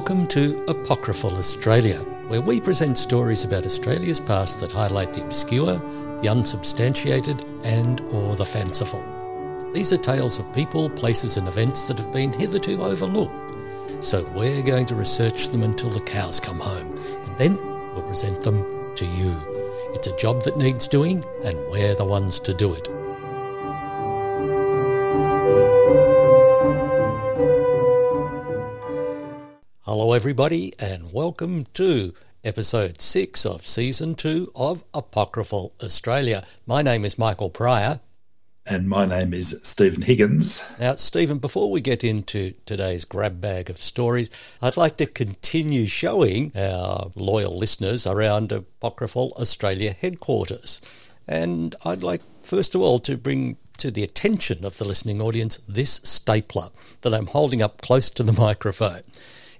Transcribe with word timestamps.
Welcome 0.00 0.28
to 0.28 0.64
Apocryphal 0.66 1.36
Australia, 1.36 1.98
where 2.28 2.40
we 2.40 2.58
present 2.58 2.96
stories 2.96 3.44
about 3.44 3.66
Australia's 3.66 4.18
past 4.18 4.58
that 4.60 4.72
highlight 4.72 5.12
the 5.12 5.22
obscure, 5.22 5.76
the 6.22 6.28
unsubstantiated, 6.28 7.44
and 7.64 8.00
or 8.10 8.34
the 8.34 8.46
fanciful. 8.46 9.04
These 9.74 9.92
are 9.92 9.98
tales 9.98 10.38
of 10.38 10.50
people, 10.54 10.88
places 10.88 11.36
and 11.36 11.46
events 11.46 11.84
that 11.84 11.98
have 11.98 12.10
been 12.14 12.32
hitherto 12.32 12.80
overlooked. 12.80 14.02
So 14.02 14.24
we're 14.34 14.62
going 14.62 14.86
to 14.86 14.94
research 14.94 15.48
them 15.48 15.62
until 15.62 15.90
the 15.90 16.00
cows 16.00 16.40
come 16.40 16.60
home, 16.60 16.96
and 17.26 17.36
then 17.36 17.56
we'll 17.92 18.02
present 18.04 18.40
them 18.40 18.94
to 18.96 19.04
you. 19.04 19.36
It's 19.92 20.06
a 20.06 20.16
job 20.16 20.44
that 20.44 20.56
needs 20.56 20.88
doing, 20.88 21.22
and 21.44 21.58
we're 21.70 21.94
the 21.94 22.06
ones 22.06 22.40
to 22.40 22.54
do 22.54 22.72
it. 22.72 22.88
Hello, 29.90 30.12
everybody, 30.12 30.72
and 30.78 31.12
welcome 31.12 31.66
to 31.74 32.14
episode 32.44 33.00
six 33.00 33.44
of 33.44 33.66
season 33.66 34.14
two 34.14 34.52
of 34.54 34.84
Apocryphal 34.94 35.72
Australia. 35.82 36.46
My 36.64 36.80
name 36.80 37.04
is 37.04 37.18
Michael 37.18 37.50
Pryor. 37.50 37.98
And 38.64 38.88
my 38.88 39.04
name 39.04 39.34
is 39.34 39.58
Stephen 39.64 40.02
Higgins. 40.02 40.64
Now, 40.78 40.94
Stephen, 40.94 41.38
before 41.38 41.72
we 41.72 41.80
get 41.80 42.04
into 42.04 42.54
today's 42.66 43.04
grab 43.04 43.40
bag 43.40 43.68
of 43.68 43.78
stories, 43.78 44.30
I'd 44.62 44.76
like 44.76 44.96
to 44.98 45.06
continue 45.06 45.88
showing 45.88 46.52
our 46.54 47.10
loyal 47.16 47.58
listeners 47.58 48.06
around 48.06 48.52
Apocryphal 48.52 49.32
Australia 49.40 49.92
headquarters. 49.92 50.80
And 51.26 51.74
I'd 51.84 52.04
like, 52.04 52.22
first 52.42 52.76
of 52.76 52.80
all, 52.80 53.00
to 53.00 53.16
bring 53.16 53.56
to 53.78 53.90
the 53.90 54.04
attention 54.04 54.64
of 54.64 54.78
the 54.78 54.84
listening 54.84 55.20
audience 55.20 55.58
this 55.66 56.00
stapler 56.04 56.70
that 57.00 57.12
I'm 57.12 57.26
holding 57.26 57.60
up 57.60 57.82
close 57.82 58.08
to 58.12 58.22
the 58.22 58.32
microphone. 58.40 59.02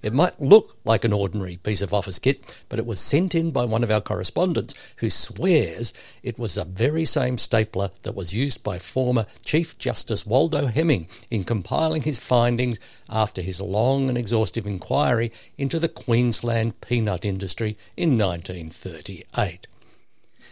It 0.02 0.14
might 0.14 0.40
look 0.40 0.76
like 0.84 1.04
an 1.04 1.12
ordinary 1.12 1.56
piece 1.56 1.82
of 1.82 1.92
office 1.92 2.18
kit, 2.18 2.56
but 2.68 2.78
it 2.78 2.86
was 2.86 3.00
sent 3.00 3.34
in 3.34 3.50
by 3.50 3.64
one 3.64 3.84
of 3.84 3.90
our 3.90 4.00
correspondents 4.00 4.74
who 4.96 5.10
swears 5.10 5.92
it 6.22 6.38
was 6.38 6.54
the 6.54 6.64
very 6.64 7.04
same 7.04 7.36
stapler 7.36 7.90
that 8.02 8.14
was 8.14 8.32
used 8.32 8.62
by 8.62 8.78
former 8.78 9.26
Chief 9.44 9.76
Justice 9.78 10.24
Waldo 10.24 10.66
Hemming 10.66 11.08
in 11.30 11.44
compiling 11.44 12.02
his 12.02 12.18
findings 12.18 12.78
after 13.08 13.42
his 13.42 13.60
long 13.60 14.08
and 14.08 14.16
exhaustive 14.16 14.66
inquiry 14.66 15.32
into 15.58 15.78
the 15.78 15.88
Queensland 15.88 16.80
peanut 16.80 17.24
industry 17.24 17.76
in 17.96 18.16
1938 18.16 19.66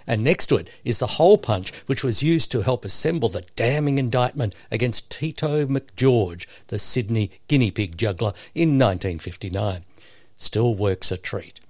and 0.09 0.25
next 0.25 0.47
to 0.47 0.57
it 0.57 0.71
is 0.85 0.99
the 0.99 1.07
hole 1.07 1.39
punch 1.39 1.71
which 1.87 2.03
was 2.03 2.23
used 2.23 2.51
to 2.51 2.63
help 2.63 2.85
assemble 2.85 3.29
the 3.29 3.45
damning 3.55 3.99
indictment 3.99 4.55
against 4.71 5.11
Tito 5.11 5.67
McGeorge, 5.67 6.47
the 6.69 6.79
Sydney 6.79 7.31
guinea 7.47 7.71
pig 7.71 7.97
juggler, 7.97 8.33
in 8.55 8.71
1959. 8.71 9.85
Still 10.39 10.75
works 10.75 11.13
a 11.13 11.19
treat. 11.19 11.61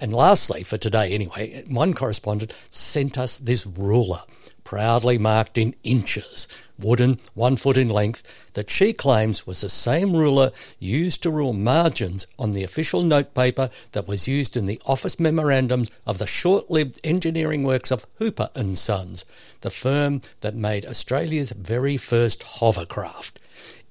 And 0.00 0.14
lastly, 0.14 0.62
for 0.62 0.78
today 0.78 1.12
anyway, 1.12 1.64
one 1.68 1.92
correspondent 1.92 2.54
sent 2.70 3.18
us 3.18 3.36
this 3.36 3.66
ruler, 3.66 4.20
proudly 4.68 5.16
marked 5.16 5.56
in 5.56 5.74
inches, 5.82 6.46
wooden, 6.78 7.18
one 7.32 7.56
foot 7.56 7.78
in 7.78 7.88
length, 7.88 8.22
that 8.52 8.68
she 8.68 8.92
claims 8.92 9.46
was 9.46 9.62
the 9.62 9.68
same 9.70 10.14
ruler 10.14 10.50
used 10.78 11.22
to 11.22 11.30
rule 11.30 11.54
margins 11.54 12.26
on 12.38 12.50
the 12.50 12.62
official 12.62 13.02
notepaper 13.02 13.70
that 13.92 14.06
was 14.06 14.28
used 14.28 14.58
in 14.58 14.66
the 14.66 14.78
office 14.84 15.18
memorandums 15.18 15.90
of 16.06 16.18
the 16.18 16.26
short-lived 16.26 17.00
engineering 17.02 17.62
works 17.62 17.90
of 17.90 18.04
Hooper 18.18 18.50
and 18.54 18.76
Sons, 18.76 19.24
the 19.62 19.70
firm 19.70 20.20
that 20.42 20.54
made 20.54 20.84
Australia's 20.84 21.50
very 21.52 21.96
first 21.96 22.42
hovercraft, 22.42 23.40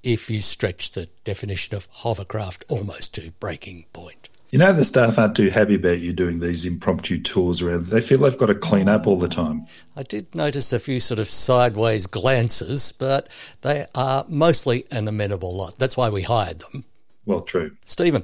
if 0.03 0.29
you 0.29 0.41
stretch 0.43 0.91
the 0.91 1.09
definition 1.23 1.75
of 1.75 1.87
hovercraft 1.91 2.65
almost 2.67 3.15
to 3.15 3.31
breaking 3.39 3.85
point. 3.93 4.29
You 4.49 4.59
know, 4.59 4.71
the 4.71 4.85
staff 4.85 5.19
aren't 5.19 5.35
too 5.35 5.49
happy 5.49 5.75
about 5.75 5.99
you 5.99 6.13
doing 6.13 6.39
these 6.39 6.65
impromptu 6.65 7.21
tours 7.21 7.61
around. 7.61 7.87
They 7.87 7.99
feel 7.99 8.19
they've 8.19 8.37
got 8.37 8.45
to 8.45 8.55
clean 8.55 8.87
up 8.87 9.05
all 9.05 9.19
the 9.19 9.27
time. 9.27 9.67
I 9.93 10.03
did 10.03 10.33
notice 10.33 10.71
a 10.71 10.79
few 10.79 11.01
sort 11.01 11.19
of 11.19 11.27
sideways 11.27 12.07
glances, 12.07 12.93
but 12.93 13.27
they 13.61 13.87
are 13.93 14.25
mostly 14.29 14.85
an 14.89 15.09
amenable 15.09 15.53
lot. 15.53 15.77
That's 15.77 15.97
why 15.97 16.07
we 16.07 16.21
hired 16.21 16.59
them. 16.59 16.85
Well, 17.25 17.41
true. 17.41 17.75
Stephen, 17.83 18.23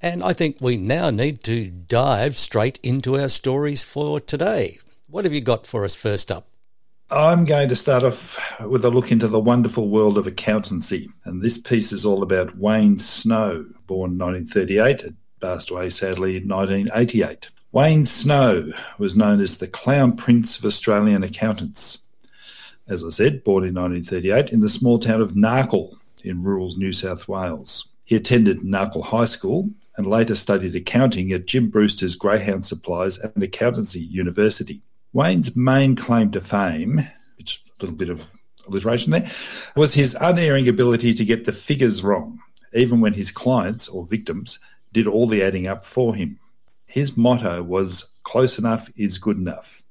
and 0.00 0.22
I 0.22 0.34
think 0.34 0.58
we 0.60 0.76
now 0.76 1.10
need 1.10 1.42
to 1.44 1.68
dive 1.68 2.36
straight 2.36 2.78
into 2.84 3.18
our 3.18 3.28
stories 3.28 3.82
for 3.82 4.20
today. 4.20 4.78
What 5.08 5.24
have 5.24 5.34
you 5.34 5.40
got 5.40 5.66
for 5.66 5.84
us 5.84 5.96
first 5.96 6.30
up? 6.30 6.46
I'm 7.10 7.44
going 7.44 7.68
to 7.70 7.76
start 7.76 8.04
off 8.04 8.38
with 8.60 8.84
a 8.84 8.90
look 8.90 9.10
into 9.10 9.26
the 9.26 9.40
wonderful 9.40 9.88
world 9.88 10.16
of 10.16 10.28
accountancy. 10.28 11.08
And 11.24 11.42
this 11.42 11.60
piece 11.60 11.90
is 11.90 12.06
all 12.06 12.22
about 12.22 12.56
Wayne 12.56 12.98
Snow, 12.98 13.66
born 13.88 14.16
1938 14.16 15.12
passed 15.40 15.70
away 15.70 15.90
sadly 15.90 16.36
in 16.36 16.48
1988. 16.48 17.50
Wayne 17.72 18.06
Snow 18.06 18.72
was 18.98 19.16
known 19.16 19.40
as 19.40 19.58
the 19.58 19.66
Clown 19.66 20.16
Prince 20.16 20.58
of 20.58 20.64
Australian 20.64 21.22
accountants. 21.22 21.98
As 22.88 23.04
I 23.04 23.10
said, 23.10 23.44
born 23.44 23.64
in 23.64 23.74
1938 23.74 24.52
in 24.52 24.60
the 24.60 24.68
small 24.68 24.98
town 24.98 25.20
of 25.20 25.32
Narkle 25.32 25.98
in 26.22 26.42
rural 26.42 26.72
New 26.76 26.92
South 26.92 27.28
Wales. 27.28 27.88
He 28.04 28.16
attended 28.16 28.60
Narkle 28.60 29.04
High 29.04 29.24
School 29.26 29.70
and 29.96 30.06
later 30.06 30.34
studied 30.34 30.76
accounting 30.76 31.32
at 31.32 31.46
Jim 31.46 31.68
Brewster's 31.68 32.16
Greyhound 32.16 32.64
Supplies 32.64 33.18
and 33.18 33.42
Accountancy 33.42 34.00
University. 34.00 34.82
Wayne's 35.12 35.56
main 35.56 35.96
claim 35.96 36.30
to 36.32 36.40
fame, 36.40 37.08
which 37.36 37.62
a 37.66 37.82
little 37.82 37.96
bit 37.96 38.10
of 38.10 38.30
alliteration 38.68 39.12
there, 39.12 39.30
was 39.74 39.94
his 39.94 40.16
unerring 40.20 40.68
ability 40.68 41.14
to 41.14 41.24
get 41.24 41.46
the 41.46 41.52
figures 41.52 42.02
wrong, 42.02 42.40
even 42.74 43.00
when 43.00 43.14
his 43.14 43.30
clients 43.30 43.88
or 43.88 44.06
victims 44.06 44.58
did 44.96 45.06
all 45.06 45.26
the 45.26 45.42
adding 45.42 45.66
up 45.66 45.84
for 45.84 46.14
him. 46.14 46.38
His 46.86 47.18
motto 47.18 47.62
was 47.62 48.08
close 48.22 48.58
enough 48.58 48.90
is 48.96 49.18
good 49.18 49.36
enough. 49.36 49.82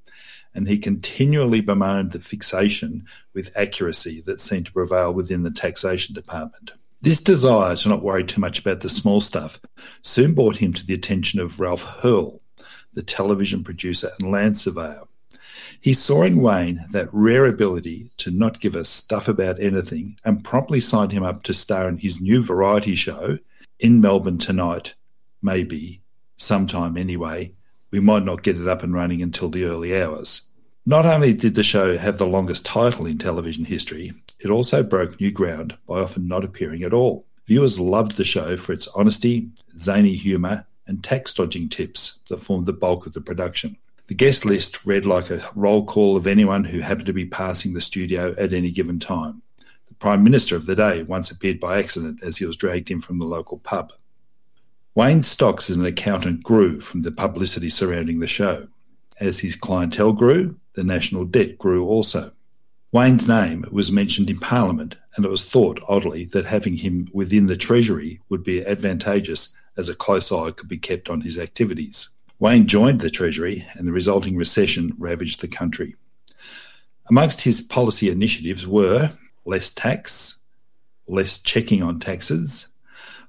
And 0.55 0.67
he 0.67 0.79
continually 0.79 1.61
bemoaned 1.61 2.11
the 2.11 2.19
fixation 2.19 3.05
with 3.31 3.55
accuracy 3.55 4.23
that 4.25 4.41
seemed 4.41 4.65
to 4.65 4.71
prevail 4.71 5.13
within 5.13 5.43
the 5.43 5.51
taxation 5.51 6.15
department. 6.15 6.71
This 7.03 7.21
desire 7.21 7.75
to 7.75 7.89
not 7.89 8.01
worry 8.01 8.23
too 8.23 8.41
much 8.41 8.57
about 8.57 8.79
the 8.79 8.89
small 8.89 9.21
stuff 9.21 9.61
soon 10.01 10.33
brought 10.33 10.55
him 10.55 10.73
to 10.73 10.83
the 10.83 10.95
attention 10.95 11.39
of 11.39 11.59
Ralph 11.59 11.83
Hurl, 11.83 12.41
the 12.95 13.03
television 13.03 13.63
producer 13.63 14.11
and 14.17 14.31
land 14.31 14.57
surveyor. 14.57 15.03
He 15.79 15.93
saw 15.93 16.23
in 16.23 16.41
Wayne 16.41 16.83
that 16.93 17.09
rare 17.11 17.45
ability 17.45 18.09
to 18.17 18.31
not 18.31 18.59
give 18.59 18.73
a 18.73 18.83
stuff 18.83 19.27
about 19.27 19.59
anything 19.59 20.17
and 20.25 20.43
promptly 20.43 20.79
signed 20.79 21.11
him 21.11 21.21
up 21.23 21.43
to 21.43 21.53
star 21.53 21.87
in 21.87 21.99
his 21.99 22.19
new 22.19 22.41
variety 22.41 22.95
show, 22.95 23.37
in 23.79 24.01
Melbourne 24.01 24.37
tonight, 24.37 24.95
maybe, 25.41 26.01
sometime 26.37 26.97
anyway. 26.97 27.53
We 27.91 27.99
might 27.99 28.25
not 28.25 28.43
get 28.43 28.59
it 28.59 28.67
up 28.67 28.83
and 28.83 28.93
running 28.93 29.21
until 29.21 29.49
the 29.49 29.65
early 29.65 29.99
hours. 29.99 30.41
Not 30.85 31.05
only 31.05 31.33
did 31.33 31.55
the 31.55 31.63
show 31.63 31.97
have 31.97 32.17
the 32.17 32.27
longest 32.27 32.65
title 32.65 33.05
in 33.05 33.17
television 33.17 33.65
history, 33.65 34.13
it 34.39 34.49
also 34.49 34.83
broke 34.83 35.19
new 35.19 35.31
ground 35.31 35.77
by 35.87 35.99
often 35.99 36.27
not 36.27 36.43
appearing 36.43 36.83
at 36.83 36.93
all. 36.93 37.25
Viewers 37.47 37.79
loved 37.79 38.17
the 38.17 38.25
show 38.25 38.57
for 38.57 38.73
its 38.73 38.87
honesty, 38.89 39.49
zany 39.77 40.15
humour, 40.15 40.65
and 40.87 41.03
tax 41.03 41.33
dodging 41.33 41.69
tips 41.69 42.19
that 42.29 42.37
formed 42.37 42.65
the 42.65 42.73
bulk 42.73 43.05
of 43.05 43.13
the 43.13 43.21
production. 43.21 43.77
The 44.07 44.13
guest 44.13 44.45
list 44.45 44.85
read 44.85 45.05
like 45.05 45.31
a 45.31 45.49
roll 45.55 45.85
call 45.85 46.15
of 46.15 46.27
anyone 46.27 46.65
who 46.65 46.79
happened 46.81 47.07
to 47.07 47.13
be 47.13 47.25
passing 47.25 47.73
the 47.73 47.81
studio 47.81 48.35
at 48.37 48.53
any 48.53 48.69
given 48.69 48.99
time. 48.99 49.41
Prime 49.99 50.23
Minister 50.23 50.55
of 50.55 50.65
the 50.65 50.75
day 50.75 51.03
once 51.03 51.31
appeared 51.31 51.59
by 51.59 51.79
accident 51.79 52.19
as 52.21 52.37
he 52.37 52.45
was 52.45 52.55
dragged 52.55 52.91
in 52.91 53.01
from 53.01 53.19
the 53.19 53.25
local 53.25 53.57
pub. 53.59 53.93
Wayne 54.93 55.21
stocks 55.21 55.69
as 55.69 55.77
an 55.77 55.85
accountant 55.85 56.43
grew 56.43 56.79
from 56.79 57.01
the 57.01 57.11
publicity 57.11 57.69
surrounding 57.69 58.19
the 58.19 58.27
show. 58.27 58.67
As 59.19 59.39
his 59.39 59.55
clientele 59.55 60.13
grew, 60.13 60.57
the 60.73 60.83
national 60.83 61.25
debt 61.25 61.57
grew 61.57 61.85
also. 61.85 62.31
Wayne's 62.91 63.27
name 63.27 63.65
was 63.71 63.91
mentioned 63.91 64.29
in 64.29 64.39
Parliament, 64.39 64.95
and 65.15 65.25
it 65.25 65.31
was 65.31 65.43
thought, 65.43 65.81
oddly, 65.87 66.23
that 66.25 66.45
having 66.45 66.77
him 66.77 67.09
within 67.11 67.47
the 67.47 67.57
Treasury 67.57 68.21
would 68.29 68.43
be 68.43 68.65
advantageous 68.65 69.53
as 69.75 69.89
a 69.89 69.95
close 69.95 70.31
eye 70.31 70.51
could 70.51 70.69
be 70.69 70.77
kept 70.77 71.09
on 71.09 71.21
his 71.21 71.37
activities. 71.37 72.09
Wayne 72.39 72.67
joined 72.67 73.01
the 73.01 73.09
Treasury, 73.09 73.67
and 73.73 73.85
the 73.85 73.91
resulting 73.91 74.37
recession 74.37 74.93
ravaged 74.97 75.41
the 75.41 75.47
country. 75.49 75.95
Amongst 77.09 77.41
his 77.41 77.61
policy 77.61 78.09
initiatives 78.09 78.65
were 78.65 79.11
less 79.45 79.73
tax, 79.73 80.39
less 81.07 81.39
checking 81.39 81.83
on 81.83 81.99
taxes, 81.99 82.69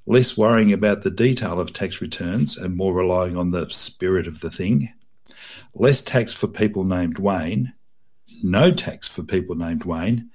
less 0.07 0.37
worrying 0.37 0.73
about 0.73 1.03
the 1.03 1.11
detail 1.11 1.61
of 1.61 1.73
tax 1.73 2.01
returns 2.01 2.57
and 2.57 2.77
more 2.77 2.95
relying 2.95 3.37
on 3.37 3.51
the 3.51 3.69
spirit 3.71 4.27
of 4.27 4.41
the 4.41 4.51
thing, 4.51 4.93
less 5.75 6.03
tax 6.03 6.33
for 6.33 6.49
people 6.49 6.85
named 6.85 7.19
Wayne, 7.19 7.75
no 8.43 8.73
tax 8.73 9.09
for 9.09 9.23
people 9.23 9.55
named 9.55 9.85
Wayne, 9.85 10.31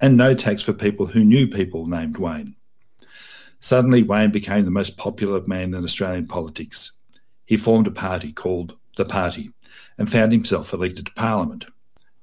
and 0.00 0.16
no 0.16 0.34
tax 0.34 0.62
for 0.62 0.72
people 0.72 1.06
who 1.06 1.24
knew 1.24 1.46
people 1.46 1.86
named 1.86 2.16
Wayne. 2.16 2.56
Suddenly, 3.60 4.02
Wayne 4.02 4.30
became 4.30 4.64
the 4.64 4.70
most 4.70 4.96
popular 4.96 5.42
man 5.46 5.74
in 5.74 5.84
Australian 5.84 6.26
politics. 6.26 6.92
He 7.44 7.58
formed 7.58 7.86
a 7.86 7.90
party 7.90 8.32
called 8.32 8.76
The 8.96 9.04
Party 9.04 9.50
and 9.98 10.10
found 10.10 10.32
himself 10.32 10.72
elected 10.72 11.06
to 11.06 11.12
Parliament. 11.12 11.66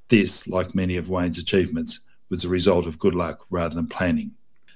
This, 0.10 0.48
like 0.48 0.74
many 0.74 0.98
of 0.98 1.10
Wayne's 1.10 1.38
achievements, 1.38 2.00
was 2.30 2.42
the 2.42 2.50
result 2.50 2.86
of 2.86 3.00
good 3.00 3.16
luck 3.16 3.46
rather 3.50 3.76
than 3.76 3.88
planning. 3.88 4.32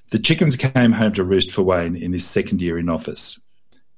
The 0.10 0.20
chickens 0.20 0.56
came 0.56 0.94
home 0.94 1.14
to 1.14 1.24
roost 1.24 1.52
for 1.52 1.64
Wayne 1.64 1.96
in 1.96 2.14
his 2.14 2.26
second 2.26 2.62
year 2.62 2.78
in 2.78 2.90
office. 2.90 3.40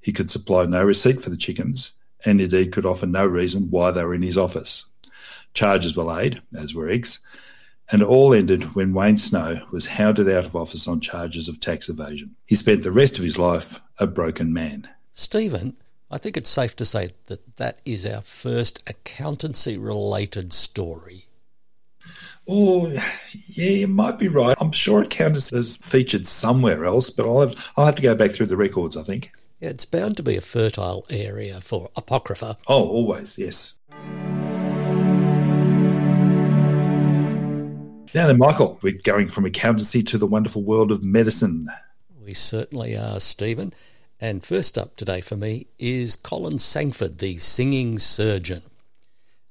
He 0.02 0.14
could 0.14 0.30
supply 0.30 0.66
no 0.66 0.84
receipt 0.84 1.22
for 1.22 1.30
the 1.30 1.38
chickens, 1.38 1.94
and 2.26 2.40
indeed 2.40 2.72
could 2.72 2.86
offer 2.86 3.06
no 3.06 3.26
reason 3.26 3.70
why 3.70 3.92
they 3.92 4.04
were 4.04 4.14
in 4.14 4.22
his 4.22 4.38
office. 4.38 4.86
Charges 5.54 5.96
were 5.96 6.04
laid, 6.04 6.42
as 6.56 6.74
were 6.74 6.90
eggs, 6.90 7.20
and 7.92 8.04
all 8.04 8.34
ended 8.34 8.76
when 8.76 8.94
Wayne 8.94 9.18
Snow 9.18 9.66
was 9.72 9.86
hounded 9.86 10.30
out 10.30 10.46
of 10.46 10.56
office 10.56 10.88
on 10.88 11.00
charges 11.00 11.48
of 11.48 11.60
tax 11.60 11.90
evasion. 11.90 12.36
He 12.46 12.56
spent 12.56 12.84
the 12.84 12.92
rest 12.92 13.18
of 13.18 13.24
his 13.24 13.38
life 13.38 13.82
a 14.00 14.08
broken 14.08 14.54
man. 14.54 14.88
Stephen, 15.12 15.78
I 16.10 16.18
think 16.18 16.38
it's 16.38 16.50
safe 16.50 16.76
to 16.76 16.86
say 16.86 17.10
that 17.26 17.58
that 17.58 17.80
is 17.86 18.06
our 18.06 18.22
first 18.22 18.82
accountancy 18.88 19.78
related 19.78 20.54
story. 20.54 21.26
Oh, 22.46 22.90
yeah, 23.48 23.70
you 23.70 23.88
might 23.88 24.20
be 24.20 24.28
right. 24.28 24.58
I'm 24.60 24.74
sure 24.74 25.02
accountancy 25.02 25.56
has 25.56 25.78
featured 25.78 26.28
somewhere 26.28 26.84
else, 26.84 27.10
but 27.10 27.26
I'll 27.26 27.40
have, 27.40 27.72
I'll 27.78 27.86
have 27.86 27.96
to 27.96 28.02
go 28.02 28.16
back 28.16 28.32
through 28.32 28.48
the 28.48 28.58
records, 28.58 28.98
I 28.98 29.04
think. 29.04 29.32
Yeah, 29.62 29.70
it's 29.70 29.86
bound 29.86 30.18
to 30.18 30.24
be 30.24 30.36
a 30.36 30.42
fertile 30.42 31.06
area 31.10 31.62
for 31.62 31.90
Apocrypha. 31.96 32.58
Oh, 32.68 32.86
always, 32.86 33.38
yes. 33.38 33.76
Now 38.14 38.28
then, 38.28 38.38
Michael, 38.38 38.78
we're 38.82 39.00
going 39.04 39.30
from 39.30 39.46
accountancy 39.46 40.04
to 40.04 40.18
the 40.18 40.28
wonderful 40.28 40.64
world 40.64 40.92
of 40.92 41.02
medicine. 41.02 41.70
We 42.24 42.34
certainly 42.34 42.98
are, 42.98 43.22
Stephen. 43.22 43.74
And 44.20 44.44
first 44.44 44.78
up 44.78 44.98
today 44.98 45.22
for 45.22 45.38
me 45.38 45.68
is 45.80 46.18
Colin 46.18 46.58
Sangford, 46.58 47.20
the 47.20 47.38
singing 47.38 48.00
surgeon. 48.00 48.64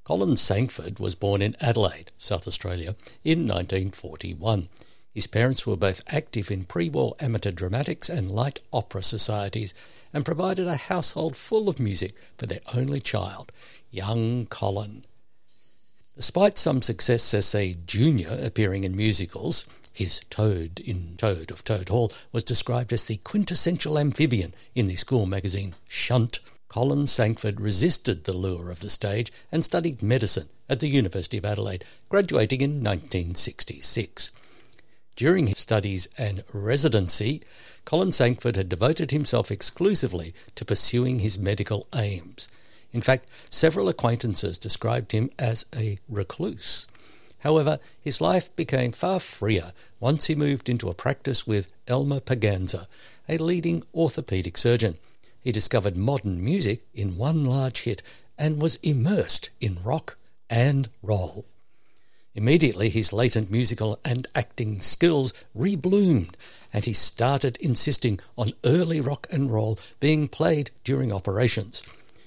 Colin 0.04 0.36
Sangford 0.36 0.98
was 0.98 1.14
born 1.14 1.40
in 1.40 1.56
Adelaide, 1.60 2.10
South 2.18 2.48
Australia, 2.48 2.96
in 3.22 3.46
1941. 3.46 4.68
His 5.14 5.28
parents 5.28 5.64
were 5.64 5.76
both 5.76 6.02
active 6.08 6.50
in 6.50 6.64
pre 6.64 6.88
war 6.88 7.14
amateur 7.20 7.52
dramatics 7.52 8.08
and 8.08 8.32
light 8.32 8.60
opera 8.72 9.02
societies 9.04 9.74
and 10.12 10.24
provided 10.24 10.66
a 10.66 10.76
household 10.76 11.36
full 11.36 11.68
of 11.68 11.78
music 11.78 12.16
for 12.36 12.46
their 12.46 12.62
only 12.74 12.98
child, 12.98 13.52
young 13.90 14.46
Colin. 14.46 15.04
Despite 16.16 16.58
some 16.58 16.82
success 16.82 17.32
as 17.32 17.54
a 17.54 17.74
junior 17.86 18.38
appearing 18.42 18.82
in 18.82 18.96
musicals, 18.96 19.66
his 19.92 20.20
Toad 20.30 20.80
in 20.80 21.14
Toad 21.16 21.50
of 21.50 21.62
Toad 21.62 21.90
Hall 21.90 22.10
was 22.32 22.42
described 22.42 22.92
as 22.92 23.04
the 23.04 23.18
quintessential 23.18 23.98
amphibian 23.98 24.52
in 24.74 24.88
the 24.88 24.96
school 24.96 25.26
magazine 25.26 25.74
Shunt. 25.86 26.40
Colin 26.72 27.06
Sangford 27.06 27.60
resisted 27.60 28.24
the 28.24 28.32
lure 28.32 28.70
of 28.70 28.80
the 28.80 28.88
stage 28.88 29.30
and 29.52 29.62
studied 29.62 30.02
medicine 30.02 30.48
at 30.70 30.80
the 30.80 30.88
University 30.88 31.36
of 31.36 31.44
Adelaide, 31.44 31.84
graduating 32.08 32.62
in 32.62 32.82
1966. 32.82 34.32
During 35.14 35.48
his 35.48 35.58
studies 35.58 36.08
and 36.16 36.42
residency, 36.50 37.42
Colin 37.84 38.08
Sangford 38.08 38.56
had 38.56 38.70
devoted 38.70 39.10
himself 39.10 39.50
exclusively 39.50 40.32
to 40.54 40.64
pursuing 40.64 41.18
his 41.18 41.38
medical 41.38 41.88
aims. 41.94 42.48
In 42.90 43.02
fact, 43.02 43.28
several 43.50 43.90
acquaintances 43.90 44.58
described 44.58 45.12
him 45.12 45.30
as 45.38 45.66
a 45.76 45.98
recluse. 46.08 46.86
However, 47.40 47.80
his 48.00 48.18
life 48.22 48.48
became 48.56 48.92
far 48.92 49.20
freer 49.20 49.74
once 50.00 50.24
he 50.24 50.34
moved 50.34 50.70
into 50.70 50.88
a 50.88 50.94
practice 50.94 51.46
with 51.46 51.70
Elmer 51.86 52.20
Paganza, 52.20 52.86
a 53.28 53.36
leading 53.36 53.82
orthopedic 53.94 54.56
surgeon. 54.56 54.96
He 55.42 55.52
discovered 55.52 55.96
modern 55.96 56.42
music 56.42 56.86
in 56.94 57.16
one 57.16 57.44
large 57.44 57.80
hit 57.80 58.02
and 58.38 58.62
was 58.62 58.76
immersed 58.76 59.50
in 59.60 59.82
rock 59.82 60.16
and 60.48 60.88
roll. 61.02 61.46
Immediately, 62.34 62.88
his 62.88 63.12
latent 63.12 63.50
musical 63.50 63.98
and 64.04 64.26
acting 64.34 64.80
skills 64.80 65.34
rebloomed, 65.54 66.34
and 66.72 66.84
he 66.84 66.94
started 66.94 67.58
insisting 67.60 68.20
on 68.38 68.54
early 68.64 69.00
rock 69.00 69.26
and 69.30 69.52
roll 69.52 69.78
being 70.00 70.28
played 70.28 70.70
during 70.82 71.12
operations. 71.12 71.82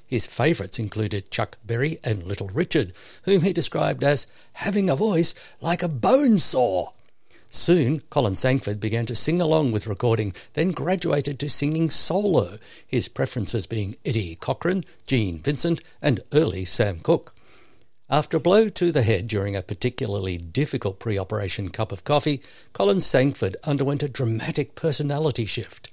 His 0.06 0.28
favourites 0.28 0.78
included 0.78 1.32
Chuck 1.32 1.58
Berry 1.66 1.98
and 2.04 2.24
Little 2.24 2.50
Richard, 2.50 2.94
whom 3.24 3.42
he 3.42 3.52
described 3.52 4.04
as 4.04 4.28
having 4.54 4.90
a 4.90 4.96
voice 4.96 5.34
like 5.60 5.82
a 5.82 5.88
bone 5.88 6.38
saw. 6.38 6.92
Soon, 7.50 8.02
Colin 8.10 8.36
Sangford 8.36 8.80
began 8.80 9.06
to 9.06 9.16
sing 9.16 9.42
along 9.42 9.72
with 9.72 9.88
recording, 9.88 10.34
then 10.54 10.72
graduated 10.72 11.40
to 11.40 11.50
singing 11.50 11.90
solo, 11.90 12.58
his 12.86 13.08
preferences 13.08 13.66
being 13.66 13.96
Eddie 14.06 14.36
Cochran, 14.36 14.84
Gene 15.08 15.40
Vincent, 15.40 15.82
and 16.02 16.22
early 16.34 16.66
Sam 16.66 17.00
Cooke. 17.00 17.34
After 18.10 18.38
a 18.38 18.40
blow 18.40 18.70
to 18.70 18.92
the 18.92 19.02
head 19.02 19.28
during 19.28 19.56
a 19.56 19.64
particularly 19.64 20.38
difficult 20.38 21.00
pre 21.00 21.18
operation 21.18 21.70
cup 21.70 21.92
of 21.92 22.04
coffee, 22.04 22.42
Colin 22.72 23.00
Sangford 23.00 23.56
underwent 23.64 24.04
a 24.04 24.10
dramatic 24.10 24.76
personality 24.76 25.46
shift. 25.46 25.90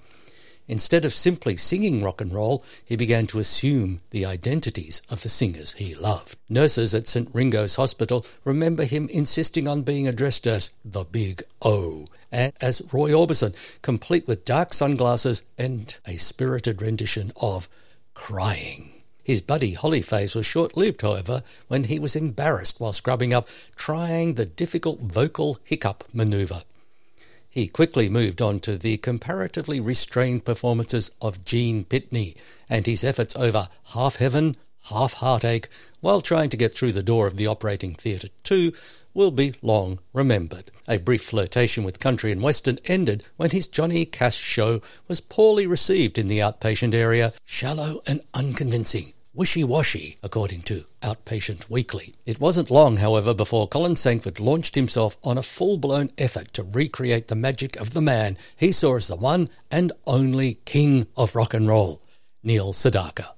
Instead 0.72 1.04
of 1.04 1.12
simply 1.12 1.54
singing 1.54 2.02
rock 2.02 2.18
and 2.22 2.32
roll, 2.32 2.64
he 2.82 2.96
began 2.96 3.26
to 3.26 3.38
assume 3.38 4.00
the 4.08 4.24
identities 4.24 5.02
of 5.10 5.22
the 5.22 5.28
singers 5.28 5.74
he 5.74 5.94
loved. 5.94 6.34
Nurses 6.48 6.94
at 6.94 7.06
St 7.06 7.28
Ringo's 7.34 7.74
Hospital 7.74 8.24
remember 8.42 8.84
him 8.84 9.06
insisting 9.12 9.68
on 9.68 9.82
being 9.82 10.08
addressed 10.08 10.46
as 10.46 10.70
the 10.82 11.04
Big 11.04 11.42
O, 11.60 12.06
and 12.30 12.54
as 12.62 12.80
Roy 12.90 13.10
Orbison, 13.10 13.54
complete 13.82 14.26
with 14.26 14.46
dark 14.46 14.72
sunglasses 14.72 15.42
and 15.58 15.94
a 16.06 16.16
spirited 16.16 16.80
rendition 16.80 17.32
of 17.36 17.68
Crying. 18.14 18.94
His 19.22 19.42
Buddy 19.42 19.74
Holly 19.74 20.00
phase 20.00 20.34
was 20.34 20.46
short 20.46 20.74
lived, 20.74 21.02
however, 21.02 21.42
when 21.68 21.84
he 21.84 21.98
was 21.98 22.16
embarrassed 22.16 22.80
while 22.80 22.94
scrubbing 22.94 23.34
up, 23.34 23.46
trying 23.76 24.34
the 24.34 24.46
difficult 24.46 25.00
vocal 25.00 25.58
hiccup 25.64 26.04
manoeuvre. 26.14 26.62
He 27.52 27.68
quickly 27.68 28.08
moved 28.08 28.40
on 28.40 28.60
to 28.60 28.78
the 28.78 28.96
comparatively 28.96 29.78
restrained 29.78 30.46
performances 30.46 31.10
of 31.20 31.44
Gene 31.44 31.84
Pitney 31.84 32.34
and 32.66 32.86
his 32.86 33.04
efforts 33.04 33.36
over 33.36 33.68
Half 33.92 34.16
Heaven, 34.16 34.56
Half 34.84 35.12
Heartache, 35.12 35.68
while 36.00 36.22
trying 36.22 36.48
to 36.48 36.56
get 36.56 36.72
through 36.72 36.92
the 36.92 37.02
door 37.02 37.26
of 37.26 37.36
the 37.36 37.46
operating 37.46 37.94
theatre 37.94 38.30
too, 38.42 38.72
will 39.12 39.30
be 39.30 39.52
long 39.60 39.98
remembered. 40.14 40.70
A 40.88 40.96
brief 40.96 41.24
flirtation 41.24 41.84
with 41.84 42.00
country 42.00 42.32
and 42.32 42.40
western 42.40 42.78
ended 42.86 43.22
when 43.36 43.50
his 43.50 43.68
Johnny 43.68 44.06
Cash 44.06 44.38
show 44.38 44.80
was 45.06 45.20
poorly 45.20 45.66
received 45.66 46.16
in 46.16 46.28
the 46.28 46.38
outpatient 46.38 46.94
area, 46.94 47.34
shallow 47.44 48.00
and 48.06 48.22
unconvincing 48.32 49.12
wishy-washy, 49.34 50.18
according 50.22 50.62
to 50.62 50.84
Outpatient 51.02 51.68
Weekly. 51.70 52.14
It 52.26 52.40
wasn't 52.40 52.70
long, 52.70 52.98
however, 52.98 53.32
before 53.34 53.68
Colin 53.68 53.94
Sangford 53.94 54.38
launched 54.38 54.74
himself 54.74 55.16
on 55.24 55.38
a 55.38 55.42
full-blown 55.42 56.10
effort 56.18 56.52
to 56.54 56.62
recreate 56.62 57.28
the 57.28 57.34
magic 57.34 57.76
of 57.76 57.92
the 57.92 58.02
man 58.02 58.36
he 58.56 58.72
saw 58.72 58.96
as 58.96 59.08
the 59.08 59.16
one 59.16 59.48
and 59.70 59.92
only 60.06 60.54
king 60.64 61.06
of 61.16 61.34
rock 61.34 61.54
and 61.54 61.68
roll, 61.68 62.02
Neil 62.42 62.72
Sedaka. 62.72 63.32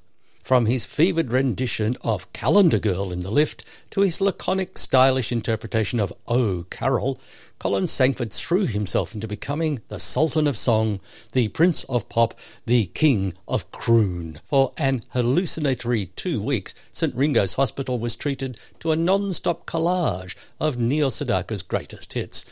From 0.44 0.66
his 0.66 0.84
fevered 0.84 1.32
rendition 1.32 1.96
of 2.02 2.30
Calendar 2.34 2.78
Girl 2.78 3.10
in 3.10 3.20
the 3.20 3.30
Lift 3.30 3.64
to 3.92 4.02
his 4.02 4.20
laconic, 4.20 4.76
stylish 4.76 5.32
interpretation 5.32 5.98
of 5.98 6.12
Oh 6.28 6.66
Carol, 6.68 7.18
Colin 7.58 7.86
Sangford 7.86 8.30
threw 8.30 8.66
himself 8.66 9.14
into 9.14 9.26
becoming 9.26 9.80
the 9.88 9.98
Sultan 9.98 10.46
of 10.46 10.58
Song, 10.58 11.00
the 11.32 11.48
Prince 11.48 11.84
of 11.84 12.10
Pop, 12.10 12.34
the 12.66 12.88
King 12.88 13.32
of 13.48 13.72
Croon. 13.72 14.38
For 14.44 14.74
an 14.76 15.04
hallucinatory 15.14 16.10
two 16.14 16.42
weeks, 16.42 16.74
St 16.92 17.14
Ringo's 17.14 17.54
Hospital 17.54 17.98
was 17.98 18.14
treated 18.14 18.58
to 18.80 18.92
a 18.92 18.96
non-stop 18.96 19.64
collage 19.64 20.36
of 20.60 20.76
Neil 20.76 21.10
Sedaka's 21.10 21.62
greatest 21.62 22.12
hits. 22.12 22.44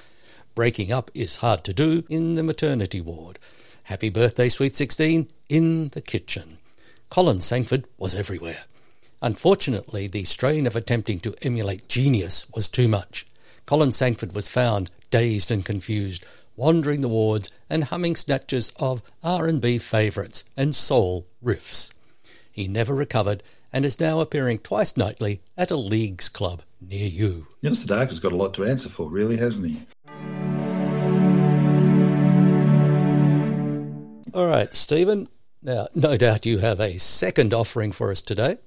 Breaking 0.54 0.92
up 0.92 1.11
is 1.12 1.37
hard 1.37 1.62
to 1.64 1.75
do 1.75 2.04
in 2.08 2.37
the 2.37 2.42
maternity 2.42 3.02
ward. 3.02 3.38
Happy 3.82 4.08
Birthday, 4.08 4.49
Sweet 4.49 4.75
16 4.75 5.28
in 5.50 5.90
the 5.90 6.00
kitchen. 6.00 6.56
Colin 7.12 7.40
Sangford 7.40 7.85
was 7.99 8.14
everywhere. 8.14 8.64
Unfortunately, 9.21 10.07
the 10.07 10.25
strain 10.25 10.66
of 10.66 10.75
attempting 10.75 11.21
to 11.21 11.35
emulate 11.42 11.87
genius 11.87 12.47
was 12.54 12.71
too 12.71 12.88
much. 12.88 13.26
Colin 13.66 13.90
Sangford 13.90 14.33
was 14.33 14.49
found 14.49 14.90
dazed 15.11 15.50
and 15.50 15.62
confused, 15.62 16.25
wandering 16.57 17.02
the 17.02 17.11
wards 17.11 17.50
and 17.69 17.85
humming 17.85 18.16
snatches 18.16 18.73
of 18.81 19.02
R&B 19.23 19.76
favourites 19.76 20.42
and 20.57 20.75
soul 20.75 21.26
riffs. 21.45 21.92
He 22.50 22.66
never 22.66 22.95
recovered 22.95 23.42
and 23.75 23.85
is 23.85 24.00
now 24.00 24.21
appearing 24.21 24.61
twice 24.61 24.97
nightly 24.97 25.42
at 25.54 25.71
a 25.71 25.76
leagues 25.76 26.31
club 26.31 26.62
near 26.81 27.09
you. 27.09 27.47
Mr. 27.62 27.88
Dark 27.88 28.09
has 28.09 28.21
got 28.21 28.33
a 28.33 28.37
lot 28.37 28.54
to 28.54 28.64
answer 28.64 28.88
for, 28.88 29.11
really, 29.11 29.37
hasn't 29.37 29.69
he? 29.69 29.83
All 34.33 34.47
right, 34.47 34.73
Stephen, 34.73 35.28
now, 35.62 35.88
no 35.95 36.16
doubt 36.16 36.47
you 36.47 36.59
have 36.59 36.81
a 36.81 36.99
second 36.99 37.54
offering 37.54 37.92
for 37.92 38.11
us 38.11 38.23
today. 38.23 38.59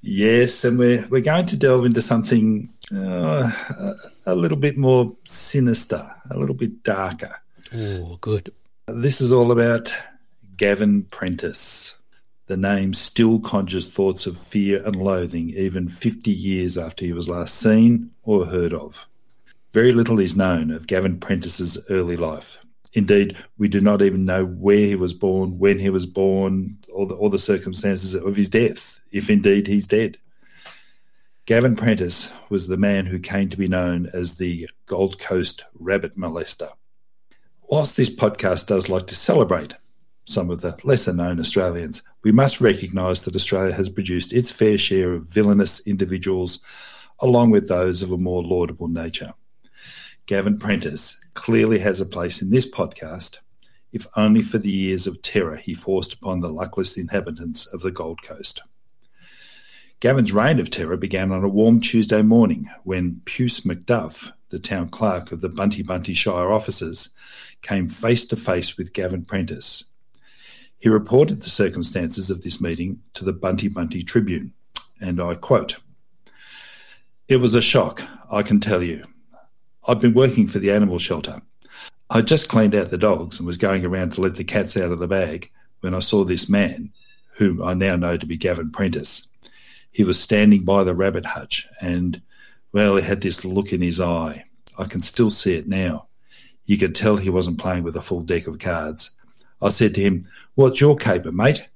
Yes, 0.00 0.64
and 0.64 0.78
we're 0.78 1.06
we're 1.08 1.20
going 1.20 1.46
to 1.46 1.56
delve 1.56 1.86
into 1.86 2.02
something 2.02 2.72
uh, 2.94 3.50
a 4.26 4.34
little 4.34 4.58
bit 4.58 4.76
more 4.76 5.16
sinister, 5.24 6.14
a 6.30 6.38
little 6.38 6.54
bit 6.54 6.82
darker. 6.82 7.36
Oh, 7.74 8.18
good. 8.20 8.52
This 8.86 9.20
is 9.20 9.32
all 9.32 9.50
about 9.50 9.94
Gavin 10.56 11.04
Prentice. 11.04 11.96
The 12.46 12.56
name 12.58 12.92
still 12.92 13.40
conjures 13.40 13.92
thoughts 13.92 14.26
of 14.26 14.36
fear 14.36 14.84
and 14.84 14.96
loathing, 14.96 15.50
even 15.50 15.88
50 15.88 16.30
years 16.30 16.76
after 16.76 17.06
he 17.06 17.12
was 17.14 17.28
last 17.28 17.54
seen 17.54 18.10
or 18.22 18.44
heard 18.46 18.74
of. 18.74 19.06
Very 19.72 19.92
little 19.92 20.20
is 20.20 20.36
known 20.36 20.70
of 20.70 20.86
Gavin 20.86 21.18
Prentice's 21.18 21.78
early 21.88 22.16
life. 22.18 22.58
Indeed, 22.94 23.36
we 23.58 23.66
do 23.66 23.80
not 23.80 24.02
even 24.02 24.24
know 24.24 24.46
where 24.46 24.78
he 24.78 24.94
was 24.94 25.12
born, 25.12 25.58
when 25.58 25.80
he 25.80 25.90
was 25.90 26.06
born, 26.06 26.78
or 26.92 27.06
the, 27.06 27.14
or 27.14 27.28
the 27.28 27.40
circumstances 27.40 28.14
of 28.14 28.36
his 28.36 28.48
death, 28.48 29.00
if 29.10 29.28
indeed 29.28 29.66
he's 29.66 29.88
dead. 29.88 30.16
Gavin 31.44 31.74
Prentice 31.76 32.30
was 32.48 32.68
the 32.68 32.76
man 32.76 33.06
who 33.06 33.18
came 33.18 33.50
to 33.50 33.56
be 33.56 33.68
known 33.68 34.08
as 34.14 34.36
the 34.36 34.70
Gold 34.86 35.18
Coast 35.18 35.64
rabbit 35.74 36.16
molester. 36.16 36.70
Whilst 37.68 37.96
this 37.96 38.14
podcast 38.14 38.68
does 38.68 38.88
like 38.88 39.08
to 39.08 39.16
celebrate 39.16 39.74
some 40.24 40.48
of 40.48 40.60
the 40.60 40.78
lesser 40.84 41.12
known 41.12 41.40
Australians, 41.40 42.02
we 42.22 42.32
must 42.32 42.60
recognise 42.60 43.22
that 43.22 43.36
Australia 43.36 43.74
has 43.74 43.90
produced 43.90 44.32
its 44.32 44.50
fair 44.50 44.78
share 44.78 45.12
of 45.12 45.28
villainous 45.28 45.80
individuals, 45.80 46.60
along 47.18 47.50
with 47.50 47.68
those 47.68 48.02
of 48.02 48.12
a 48.12 48.16
more 48.16 48.42
laudable 48.42 48.88
nature. 48.88 49.34
Gavin 50.26 50.56
Prentice 50.58 51.20
clearly 51.34 51.80
has 51.80 52.00
a 52.00 52.06
place 52.06 52.40
in 52.40 52.48
this 52.48 52.70
podcast, 52.70 53.40
if 53.92 54.06
only 54.16 54.40
for 54.40 54.56
the 54.56 54.70
years 54.70 55.06
of 55.06 55.20
terror 55.20 55.56
he 55.56 55.74
forced 55.74 56.14
upon 56.14 56.40
the 56.40 56.48
luckless 56.48 56.96
inhabitants 56.96 57.66
of 57.66 57.82
the 57.82 57.90
Gold 57.90 58.22
Coast. 58.22 58.62
Gavin's 60.00 60.32
reign 60.32 60.60
of 60.60 60.70
terror 60.70 60.96
began 60.96 61.30
on 61.30 61.44
a 61.44 61.48
warm 61.48 61.78
Tuesday 61.78 62.22
morning 62.22 62.70
when 62.84 63.20
Puce 63.26 63.60
McDuff, 63.60 64.32
the 64.48 64.58
town 64.58 64.88
clerk 64.88 65.30
of 65.30 65.42
the 65.42 65.50
Bunty 65.50 65.82
Bunty 65.82 66.14
Shire 66.14 66.50
offices, 66.50 67.10
came 67.60 67.90
face 67.90 68.26
to 68.28 68.36
face 68.36 68.78
with 68.78 68.94
Gavin 68.94 69.26
Prentice. 69.26 69.84
He 70.78 70.88
reported 70.88 71.42
the 71.42 71.50
circumstances 71.50 72.30
of 72.30 72.42
this 72.42 72.62
meeting 72.62 73.00
to 73.12 73.26
the 73.26 73.32
Bunty 73.34 73.68
Bunty 73.68 74.02
Tribune, 74.02 74.54
and 75.02 75.20
I 75.20 75.34
quote 75.34 75.76
It 77.28 77.36
was 77.36 77.54
a 77.54 77.60
shock, 77.60 78.02
I 78.30 78.42
can 78.42 78.60
tell 78.60 78.82
you. 78.82 79.04
I've 79.86 80.00
been 80.00 80.14
working 80.14 80.46
for 80.46 80.58
the 80.58 80.70
animal 80.70 80.98
shelter. 80.98 81.42
I'd 82.10 82.26
just 82.26 82.48
cleaned 82.48 82.74
out 82.74 82.90
the 82.90 82.98
dogs 82.98 83.38
and 83.38 83.46
was 83.46 83.56
going 83.56 83.84
around 83.84 84.14
to 84.14 84.20
let 84.20 84.36
the 84.36 84.44
cats 84.44 84.76
out 84.76 84.92
of 84.92 84.98
the 84.98 85.06
bag 85.06 85.50
when 85.80 85.94
I 85.94 86.00
saw 86.00 86.24
this 86.24 86.48
man, 86.48 86.92
whom 87.34 87.62
I 87.62 87.74
now 87.74 87.96
know 87.96 88.16
to 88.16 88.26
be 88.26 88.36
Gavin 88.36 88.70
Prentice. 88.70 89.28
He 89.90 90.04
was 90.04 90.18
standing 90.18 90.64
by 90.64 90.84
the 90.84 90.94
rabbit 90.94 91.26
hutch 91.26 91.68
and, 91.80 92.22
well, 92.72 92.96
he 92.96 93.02
had 93.02 93.20
this 93.20 93.44
look 93.44 93.72
in 93.72 93.82
his 93.82 94.00
eye. 94.00 94.44
I 94.78 94.84
can 94.84 95.00
still 95.00 95.30
see 95.30 95.54
it 95.54 95.68
now. 95.68 96.06
You 96.64 96.78
could 96.78 96.94
tell 96.94 97.16
he 97.16 97.30
wasn't 97.30 97.58
playing 97.58 97.82
with 97.82 97.96
a 97.96 98.02
full 98.02 98.22
deck 98.22 98.46
of 98.46 98.58
cards. 98.58 99.10
I 99.60 99.68
said 99.68 99.94
to 99.94 100.00
him, 100.00 100.28
What's 100.54 100.80
your 100.80 100.96
caper, 100.96 101.32
mate? 101.32 101.66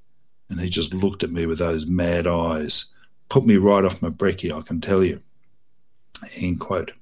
And 0.49 0.61
he 0.61 0.71
just 0.71 0.95
looked 0.95 1.23
at 1.23 1.31
me 1.31 1.47
with 1.47 1.59
those 1.59 1.87
mad 1.87 2.27
eyes. 2.27 2.87
Put 3.29 3.45
me 3.45 3.57
right 3.57 3.85
off 3.85 4.01
my 4.01 4.09
brekkie, 4.09 4.57
I 4.57 4.63
can 4.63 4.81
tell 4.81 5.05
you. 5.05 5.21
End 6.37 6.59
quote. 6.59 6.93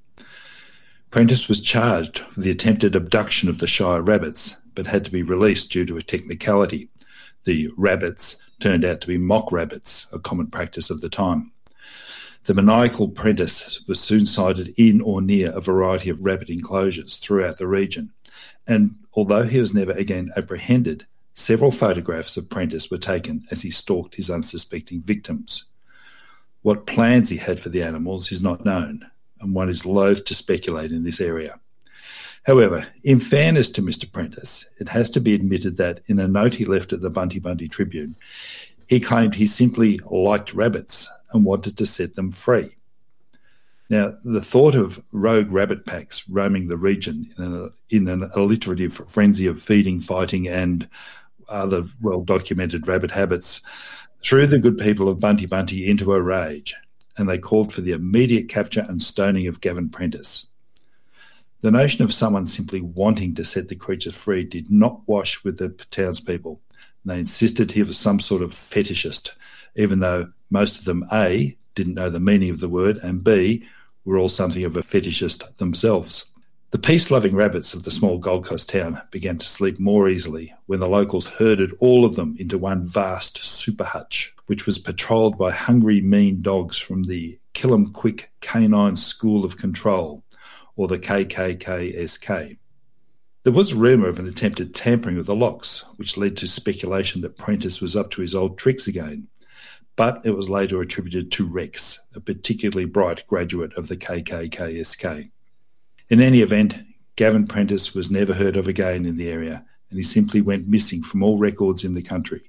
Prentice 1.16 1.48
was 1.48 1.62
charged 1.62 2.22
with 2.34 2.44
the 2.44 2.50
attempted 2.50 2.94
abduction 2.94 3.48
of 3.48 3.56
the 3.56 3.66
Shire 3.66 4.02
rabbits, 4.02 4.60
but 4.74 4.86
had 4.86 5.02
to 5.06 5.10
be 5.10 5.22
released 5.22 5.72
due 5.72 5.86
to 5.86 5.96
a 5.96 6.02
technicality. 6.02 6.90
The 7.44 7.70
rabbits 7.74 8.36
turned 8.60 8.84
out 8.84 9.00
to 9.00 9.06
be 9.06 9.16
mock 9.16 9.50
rabbits, 9.50 10.08
a 10.12 10.18
common 10.18 10.48
practice 10.48 10.90
of 10.90 11.00
the 11.00 11.08
time. 11.08 11.52
The 12.44 12.52
maniacal 12.52 13.08
Prentice 13.08 13.80
was 13.88 13.98
soon 13.98 14.26
sighted 14.26 14.74
in 14.76 15.00
or 15.00 15.22
near 15.22 15.52
a 15.52 15.60
variety 15.62 16.10
of 16.10 16.22
rabbit 16.22 16.50
enclosures 16.50 17.16
throughout 17.16 17.56
the 17.56 17.66
region, 17.66 18.12
and 18.66 18.96
although 19.14 19.44
he 19.44 19.58
was 19.58 19.72
never 19.72 19.92
again 19.92 20.30
apprehended, 20.36 21.06
several 21.32 21.70
photographs 21.70 22.36
of 22.36 22.50
Prentice 22.50 22.90
were 22.90 22.98
taken 22.98 23.46
as 23.50 23.62
he 23.62 23.70
stalked 23.70 24.16
his 24.16 24.28
unsuspecting 24.28 25.00
victims. 25.00 25.64
What 26.60 26.86
plans 26.86 27.30
he 27.30 27.38
had 27.38 27.58
for 27.58 27.70
the 27.70 27.82
animals 27.82 28.30
is 28.30 28.42
not 28.42 28.66
known, 28.66 29.06
and 29.40 29.54
one 29.54 29.68
is 29.68 29.86
loath 29.86 30.24
to 30.26 30.34
speculate 30.34 30.92
in 30.92 31.04
this 31.04 31.20
area. 31.20 31.58
However, 32.44 32.86
in 33.02 33.18
fairness 33.18 33.70
to 33.70 33.82
Mr. 33.82 34.10
Prentice, 34.10 34.66
it 34.78 34.90
has 34.90 35.10
to 35.10 35.20
be 35.20 35.34
admitted 35.34 35.76
that 35.78 36.00
in 36.06 36.20
a 36.20 36.28
note 36.28 36.54
he 36.54 36.64
left 36.64 36.92
at 36.92 37.00
the 37.00 37.10
Bunty 37.10 37.40
Bunty 37.40 37.66
Tribune, 37.66 38.14
he 38.86 39.00
claimed 39.00 39.34
he 39.34 39.48
simply 39.48 40.00
liked 40.08 40.54
rabbits 40.54 41.10
and 41.32 41.44
wanted 41.44 41.76
to 41.76 41.86
set 41.86 42.14
them 42.14 42.30
free. 42.30 42.76
Now, 43.88 44.14
the 44.24 44.42
thought 44.42 44.74
of 44.74 45.02
rogue 45.12 45.50
rabbit 45.50 45.86
packs 45.86 46.28
roaming 46.28 46.68
the 46.68 46.76
region 46.76 47.32
in, 47.36 47.54
a, 47.54 47.94
in 47.94 48.08
an 48.08 48.30
alliterative 48.34 48.94
frenzy 48.94 49.46
of 49.46 49.60
feeding, 49.60 50.00
fighting, 50.00 50.46
and 50.46 50.88
other 51.48 51.84
well 52.00 52.22
documented 52.22 52.88
rabbit 52.88 53.12
habits 53.12 53.60
threw 54.22 54.46
the 54.46 54.58
good 54.58 54.78
people 54.78 55.08
of 55.08 55.20
Bunty 55.20 55.46
Bunty 55.46 55.88
into 55.88 56.12
a 56.12 56.20
rage 56.20 56.74
and 57.16 57.28
they 57.28 57.38
called 57.38 57.72
for 57.72 57.80
the 57.80 57.92
immediate 57.92 58.48
capture 58.48 58.84
and 58.88 59.02
stoning 59.02 59.46
of 59.46 59.60
Gavin 59.60 59.88
Prentice. 59.88 60.46
The 61.62 61.70
notion 61.70 62.04
of 62.04 62.12
someone 62.12 62.46
simply 62.46 62.80
wanting 62.80 63.34
to 63.34 63.44
set 63.44 63.68
the 63.68 63.74
creature 63.74 64.12
free 64.12 64.44
did 64.44 64.70
not 64.70 65.00
wash 65.06 65.42
with 65.42 65.58
the 65.58 65.70
townspeople. 65.90 66.60
They 67.04 67.18
insisted 67.18 67.70
he 67.70 67.82
was 67.82 67.96
some 67.96 68.20
sort 68.20 68.42
of 68.42 68.52
fetishist, 68.52 69.30
even 69.74 70.00
though 70.00 70.32
most 70.50 70.78
of 70.78 70.84
them 70.84 71.06
A 71.12 71.56
didn't 71.74 71.94
know 71.94 72.10
the 72.10 72.20
meaning 72.20 72.50
of 72.50 72.60
the 72.60 72.68
word 72.68 72.98
and 72.98 73.24
B 73.24 73.66
were 74.04 74.18
all 74.18 74.28
something 74.28 74.64
of 74.64 74.76
a 74.76 74.82
fetishist 74.82 75.56
themselves. 75.56 76.26
The 76.70 76.78
peace 76.78 77.10
loving 77.10 77.34
rabbits 77.34 77.74
of 77.74 77.84
the 77.84 77.90
small 77.90 78.18
Gold 78.18 78.44
Coast 78.44 78.68
town 78.68 79.00
began 79.10 79.38
to 79.38 79.46
sleep 79.46 79.80
more 79.80 80.08
easily 80.08 80.52
when 80.66 80.80
the 80.80 80.88
locals 80.88 81.26
herded 81.26 81.72
all 81.80 82.04
of 82.04 82.16
them 82.16 82.36
into 82.38 82.58
one 82.58 82.86
vast 82.86 83.38
super 83.38 83.84
hutch 83.84 84.35
which 84.46 84.66
was 84.66 84.78
patrolled 84.78 85.36
by 85.36 85.52
hungry, 85.52 86.00
mean 86.00 86.40
dogs 86.40 86.76
from 86.76 87.04
the 87.04 87.38
Kill 87.52 87.74
'em 87.74 87.92
Quick 87.92 88.30
Canine 88.40 88.96
School 88.96 89.44
of 89.44 89.56
Control, 89.56 90.24
or 90.76 90.88
the 90.88 90.98
KKKSK. 90.98 92.56
There 93.42 93.52
was 93.52 93.74
rumour 93.74 94.08
of 94.08 94.18
an 94.18 94.26
attempted 94.26 94.74
tampering 94.74 95.18
of 95.18 95.26
the 95.26 95.36
locks, 95.36 95.84
which 95.96 96.16
led 96.16 96.36
to 96.38 96.48
speculation 96.48 97.20
that 97.22 97.38
Prentice 97.38 97.80
was 97.80 97.94
up 97.94 98.10
to 98.10 98.22
his 98.22 98.34
old 98.34 98.58
tricks 98.58 98.86
again. 98.86 99.28
But 99.94 100.20
it 100.24 100.32
was 100.32 100.48
later 100.48 100.80
attributed 100.80 101.32
to 101.32 101.46
Rex, 101.46 102.00
a 102.14 102.20
particularly 102.20 102.84
bright 102.84 103.26
graduate 103.26 103.72
of 103.74 103.88
the 103.88 103.96
KKKSK. 103.96 105.30
In 106.08 106.20
any 106.20 106.40
event, 106.40 106.76
Gavin 107.16 107.46
Prentice 107.46 107.94
was 107.94 108.10
never 108.10 108.34
heard 108.34 108.56
of 108.56 108.68
again 108.68 109.06
in 109.06 109.16
the 109.16 109.28
area, 109.28 109.64
and 109.90 109.98
he 109.98 110.02
simply 110.02 110.40
went 110.42 110.68
missing 110.68 111.02
from 111.02 111.22
all 111.22 111.38
records 111.38 111.84
in 111.84 111.94
the 111.94 112.02
country. 112.02 112.42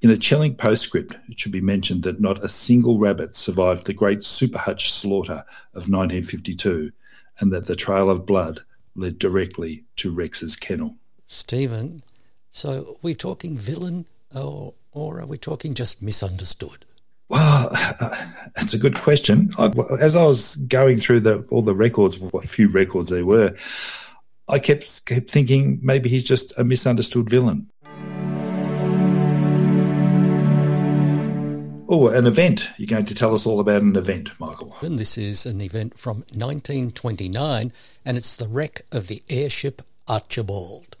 In 0.00 0.10
a 0.10 0.18
chilling 0.18 0.54
postscript, 0.54 1.16
it 1.28 1.38
should 1.40 1.52
be 1.52 1.60
mentioned 1.60 2.02
that 2.02 2.20
not 2.20 2.44
a 2.44 2.48
single 2.48 2.98
rabbit 2.98 3.34
survived 3.34 3.86
the 3.86 3.94
great 3.94 4.24
Super 4.24 4.58
Hutch 4.58 4.92
slaughter 4.92 5.44
of 5.72 5.88
1952, 5.88 6.92
and 7.40 7.52
that 7.52 7.66
the 7.66 7.76
trail 7.76 8.10
of 8.10 8.26
blood 8.26 8.64
led 8.94 9.18
directly 9.18 9.84
to 9.96 10.12
Rex's 10.12 10.56
kennel. 10.56 10.96
Stephen, 11.24 12.02
so 12.50 12.80
are 12.80 12.96
we 13.02 13.14
talking 13.14 13.56
villain 13.56 14.06
or, 14.34 14.74
or 14.92 15.20
are 15.20 15.26
we 15.26 15.38
talking 15.38 15.74
just 15.74 16.02
misunderstood? 16.02 16.84
Well, 17.28 17.70
uh, 17.72 18.26
that's 18.54 18.74
a 18.74 18.78
good 18.78 18.98
question. 18.98 19.52
I, 19.58 19.72
as 19.98 20.14
I 20.14 20.24
was 20.24 20.56
going 20.56 21.00
through 21.00 21.20
the, 21.20 21.46
all 21.50 21.62
the 21.62 21.74
records, 21.74 22.18
what 22.18 22.48
few 22.48 22.68
records 22.68 23.08
there 23.08 23.24
were, 23.24 23.56
I 24.48 24.58
kept, 24.58 25.06
kept 25.06 25.30
thinking 25.30 25.80
maybe 25.82 26.10
he's 26.10 26.24
just 26.24 26.52
a 26.58 26.64
misunderstood 26.64 27.30
villain. 27.30 27.70
Oh, 31.86 32.08
an 32.08 32.26
event. 32.26 32.70
You're 32.78 32.86
going 32.86 33.04
to 33.06 33.14
tell 33.14 33.34
us 33.34 33.46
all 33.46 33.60
about 33.60 33.82
an 33.82 33.94
event, 33.94 34.30
Michael. 34.38 34.74
And 34.80 34.98
this 34.98 35.18
is 35.18 35.44
an 35.44 35.60
event 35.60 35.98
from 35.98 36.18
1929, 36.32 37.72
and 38.04 38.16
it's 38.16 38.36
the 38.36 38.48
wreck 38.48 38.82
of 38.90 39.06
the 39.06 39.22
airship 39.28 39.82
Archibald. 40.08 40.96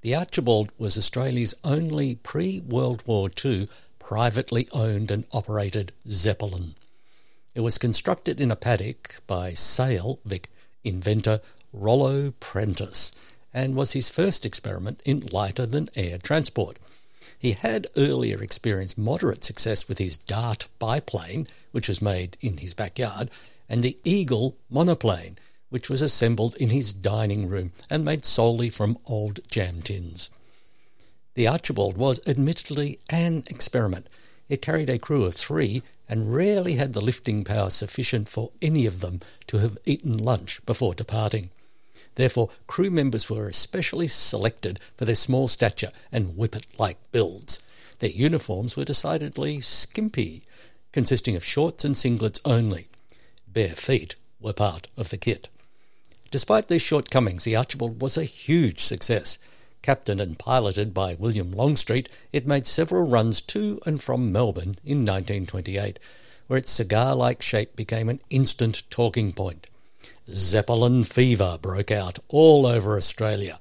The 0.00 0.14
Archibald 0.14 0.70
was 0.78 0.96
Australia's 0.96 1.54
only 1.64 2.14
pre 2.14 2.60
World 2.60 3.02
War 3.06 3.28
II 3.44 3.68
privately 3.98 4.68
owned 4.72 5.10
and 5.10 5.24
operated 5.32 5.92
Zeppelin. 6.08 6.76
It 7.54 7.60
was 7.60 7.76
constructed 7.76 8.40
in 8.40 8.50
a 8.50 8.56
paddock 8.56 9.16
by 9.26 9.52
Sale 9.52 10.20
Vic 10.24 10.48
inventor 10.84 11.40
Rollo 11.72 12.30
Prentice 12.40 13.12
and 13.52 13.74
was 13.74 13.92
his 13.92 14.08
first 14.08 14.46
experiment 14.46 15.02
in 15.04 15.28
lighter 15.32 15.66
than 15.66 15.88
air 15.94 16.18
transport. 16.18 16.78
He 17.46 17.52
had 17.52 17.86
earlier 17.96 18.42
experienced 18.42 18.98
moderate 18.98 19.44
success 19.44 19.86
with 19.86 19.98
his 19.98 20.18
Dart 20.18 20.66
biplane, 20.80 21.46
which 21.70 21.86
was 21.86 22.02
made 22.02 22.36
in 22.40 22.56
his 22.56 22.74
backyard, 22.74 23.30
and 23.68 23.84
the 23.84 23.96
Eagle 24.02 24.56
monoplane, 24.68 25.38
which 25.68 25.88
was 25.88 26.02
assembled 26.02 26.56
in 26.56 26.70
his 26.70 26.92
dining 26.92 27.46
room 27.46 27.70
and 27.88 28.04
made 28.04 28.24
solely 28.24 28.68
from 28.68 28.98
old 29.06 29.38
jam 29.48 29.80
tins. 29.80 30.28
The 31.34 31.46
Archibald 31.46 31.96
was 31.96 32.18
admittedly 32.26 32.98
an 33.10 33.44
experiment. 33.46 34.08
It 34.48 34.60
carried 34.60 34.90
a 34.90 34.98
crew 34.98 35.24
of 35.24 35.36
three 35.36 35.84
and 36.08 36.34
rarely 36.34 36.72
had 36.72 36.94
the 36.94 37.00
lifting 37.00 37.44
power 37.44 37.70
sufficient 37.70 38.28
for 38.28 38.50
any 38.60 38.86
of 38.86 39.00
them 39.00 39.20
to 39.46 39.58
have 39.58 39.78
eaten 39.84 40.18
lunch 40.18 40.66
before 40.66 40.94
departing. 40.94 41.50
Therefore, 42.16 42.50
crew 42.66 42.90
members 42.90 43.30
were 43.30 43.46
especially 43.46 44.08
selected 44.08 44.80
for 44.96 45.04
their 45.04 45.14
small 45.14 45.48
stature 45.48 45.92
and 46.10 46.30
whippet-like 46.30 46.98
builds. 47.12 47.60
Their 48.00 48.10
uniforms 48.10 48.76
were 48.76 48.84
decidedly 48.84 49.60
skimpy, 49.60 50.42
consisting 50.92 51.36
of 51.36 51.44
shorts 51.44 51.84
and 51.84 51.94
singlets 51.94 52.40
only. 52.44 52.88
Bare 53.46 53.68
feet 53.68 54.16
were 54.40 54.52
part 54.52 54.88
of 54.96 55.10
the 55.10 55.16
kit. 55.16 55.48
Despite 56.30 56.68
these 56.68 56.82
shortcomings, 56.82 57.44
the 57.44 57.54
Archibald 57.54 58.00
was 58.02 58.16
a 58.16 58.24
huge 58.24 58.80
success. 58.80 59.38
Captained 59.82 60.20
and 60.20 60.38
piloted 60.38 60.92
by 60.92 61.14
William 61.14 61.52
Longstreet, 61.52 62.08
it 62.32 62.46
made 62.46 62.66
several 62.66 63.06
runs 63.06 63.40
to 63.42 63.80
and 63.86 64.02
from 64.02 64.32
Melbourne 64.32 64.76
in 64.84 65.04
1928, 65.04 65.98
where 66.46 66.58
its 66.58 66.70
cigar-like 66.70 67.42
shape 67.42 67.76
became 67.76 68.08
an 68.08 68.20
instant 68.30 68.82
talking 68.90 69.32
point. 69.32 69.68
Zeppelin 70.28 71.04
fever 71.04 71.56
broke 71.60 71.90
out 71.90 72.18
all 72.28 72.66
over 72.66 72.96
Australia. 72.96 73.60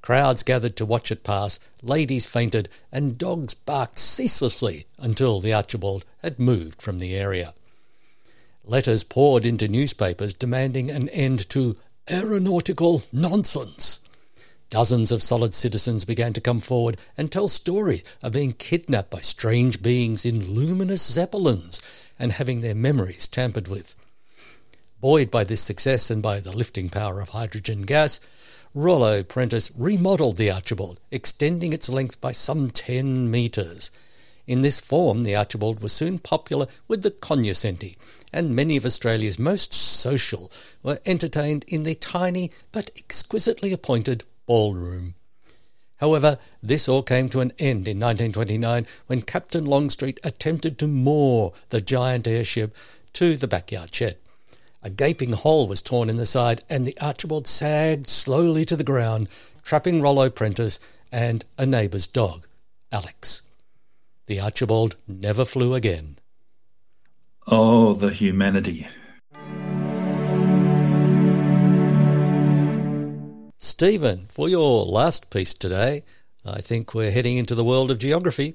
Crowds 0.00 0.42
gathered 0.42 0.76
to 0.76 0.86
watch 0.86 1.10
it 1.12 1.22
pass, 1.22 1.60
ladies 1.82 2.24
fainted, 2.24 2.68
and 2.90 3.18
dogs 3.18 3.52
barked 3.52 3.98
ceaselessly 3.98 4.86
until 4.98 5.40
the 5.40 5.52
Archibald 5.52 6.06
had 6.22 6.38
moved 6.38 6.80
from 6.80 6.98
the 6.98 7.14
area. 7.14 7.52
Letters 8.64 9.04
poured 9.04 9.44
into 9.44 9.68
newspapers 9.68 10.32
demanding 10.32 10.90
an 10.90 11.10
end 11.10 11.48
to 11.50 11.76
aeronautical 12.10 13.02
nonsense. 13.12 14.00
Dozens 14.70 15.12
of 15.12 15.22
solid 15.22 15.52
citizens 15.52 16.04
began 16.04 16.32
to 16.32 16.40
come 16.40 16.60
forward 16.60 16.96
and 17.18 17.30
tell 17.30 17.48
stories 17.48 18.04
of 18.22 18.32
being 18.32 18.52
kidnapped 18.52 19.10
by 19.10 19.20
strange 19.20 19.82
beings 19.82 20.24
in 20.24 20.54
luminous 20.54 21.02
zeppelins 21.02 21.82
and 22.18 22.32
having 22.32 22.60
their 22.60 22.74
memories 22.74 23.28
tampered 23.28 23.68
with. 23.68 23.94
Buoyed 25.00 25.30
by 25.30 25.44
this 25.44 25.62
success 25.62 26.10
and 26.10 26.22
by 26.22 26.40
the 26.40 26.54
lifting 26.54 26.90
power 26.90 27.22
of 27.22 27.30
hydrogen 27.30 27.82
gas, 27.82 28.20
Rollo 28.74 29.22
Prentice 29.22 29.70
remodelled 29.74 30.36
the 30.36 30.50
Archibald, 30.50 31.00
extending 31.10 31.72
its 31.72 31.88
length 31.88 32.20
by 32.20 32.32
some 32.32 32.68
10 32.68 33.30
metres. 33.30 33.90
In 34.46 34.60
this 34.60 34.78
form, 34.78 35.22
the 35.22 35.34
Archibald 35.34 35.80
was 35.80 35.94
soon 35.94 36.18
popular 36.18 36.66
with 36.86 37.02
the 37.02 37.10
cognoscenti, 37.10 37.96
and 38.30 38.54
many 38.54 38.76
of 38.76 38.84
Australia's 38.84 39.38
most 39.38 39.72
social 39.72 40.52
were 40.82 40.98
entertained 41.06 41.64
in 41.66 41.84
the 41.84 41.94
tiny 41.94 42.50
but 42.70 42.90
exquisitely 42.94 43.72
appointed 43.72 44.24
ballroom. 44.44 45.14
However, 45.96 46.38
this 46.62 46.88
all 46.88 47.02
came 47.02 47.30
to 47.30 47.40
an 47.40 47.52
end 47.58 47.88
in 47.88 47.98
1929 47.98 48.86
when 49.06 49.22
Captain 49.22 49.64
Longstreet 49.64 50.20
attempted 50.24 50.78
to 50.78 50.86
moor 50.86 51.54
the 51.70 51.80
giant 51.80 52.28
airship 52.28 52.76
to 53.14 53.36
the 53.38 53.48
backyard 53.48 53.94
shed. 53.94 54.18
A 54.82 54.88
gaping 54.88 55.32
hole 55.32 55.68
was 55.68 55.82
torn 55.82 56.08
in 56.08 56.16
the 56.16 56.24
side, 56.24 56.62
and 56.70 56.86
the 56.86 56.98
Archibald 57.00 57.46
sagged 57.46 58.08
slowly 58.08 58.64
to 58.64 58.76
the 58.76 58.84
ground, 58.84 59.28
trapping 59.62 60.00
Rollo 60.00 60.30
Prentice 60.30 60.80
and 61.12 61.44
a 61.58 61.66
neighbour's 61.66 62.06
dog, 62.06 62.46
Alex. 62.90 63.42
The 64.24 64.40
Archibald 64.40 64.96
never 65.06 65.44
flew 65.44 65.74
again. 65.74 66.16
Oh, 67.46 67.92
the 67.92 68.08
humanity. 68.10 68.88
Stephen, 73.58 74.28
for 74.30 74.48
your 74.48 74.86
last 74.86 75.28
piece 75.28 75.52
today, 75.52 76.04
I 76.42 76.62
think 76.62 76.94
we're 76.94 77.10
heading 77.10 77.36
into 77.36 77.54
the 77.54 77.64
world 77.64 77.90
of 77.90 77.98
geography. 77.98 78.54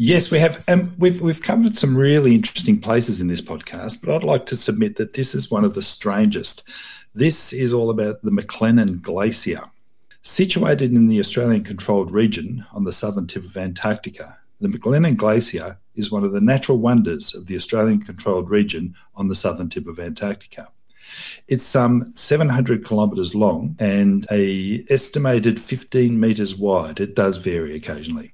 Yes, 0.00 0.30
we 0.30 0.38
have. 0.38 0.62
Um, 0.68 0.94
we've 0.96 1.20
we've 1.20 1.42
covered 1.42 1.74
some 1.74 1.96
really 1.96 2.36
interesting 2.36 2.80
places 2.80 3.20
in 3.20 3.26
this 3.26 3.40
podcast, 3.40 4.00
but 4.00 4.14
I'd 4.14 4.22
like 4.22 4.46
to 4.46 4.56
submit 4.56 4.94
that 4.94 5.14
this 5.14 5.34
is 5.34 5.50
one 5.50 5.64
of 5.64 5.74
the 5.74 5.82
strangest. 5.82 6.62
This 7.16 7.52
is 7.52 7.72
all 7.72 7.90
about 7.90 8.22
the 8.22 8.30
McLennan 8.30 9.02
Glacier, 9.02 9.64
situated 10.22 10.92
in 10.92 11.08
the 11.08 11.18
Australian-controlled 11.18 12.12
region 12.12 12.64
on 12.72 12.84
the 12.84 12.92
southern 12.92 13.26
tip 13.26 13.44
of 13.44 13.56
Antarctica. 13.56 14.38
The 14.60 14.68
McLennan 14.68 15.16
Glacier 15.16 15.78
is 15.96 16.12
one 16.12 16.22
of 16.22 16.30
the 16.30 16.40
natural 16.40 16.78
wonders 16.78 17.34
of 17.34 17.46
the 17.46 17.56
Australian-controlled 17.56 18.48
region 18.48 18.94
on 19.16 19.26
the 19.26 19.34
southern 19.34 19.68
tip 19.68 19.88
of 19.88 19.98
Antarctica. 19.98 20.68
It's 21.46 21.74
um, 21.74 22.02
some 22.02 22.12
700 22.12 22.86
kilometres 22.86 23.34
long 23.34 23.76
and 23.78 24.26
a 24.30 24.84
estimated 24.90 25.60
15 25.60 26.18
metres 26.18 26.54
wide. 26.54 27.00
It 27.00 27.14
does 27.14 27.38
vary 27.38 27.74
occasionally. 27.74 28.32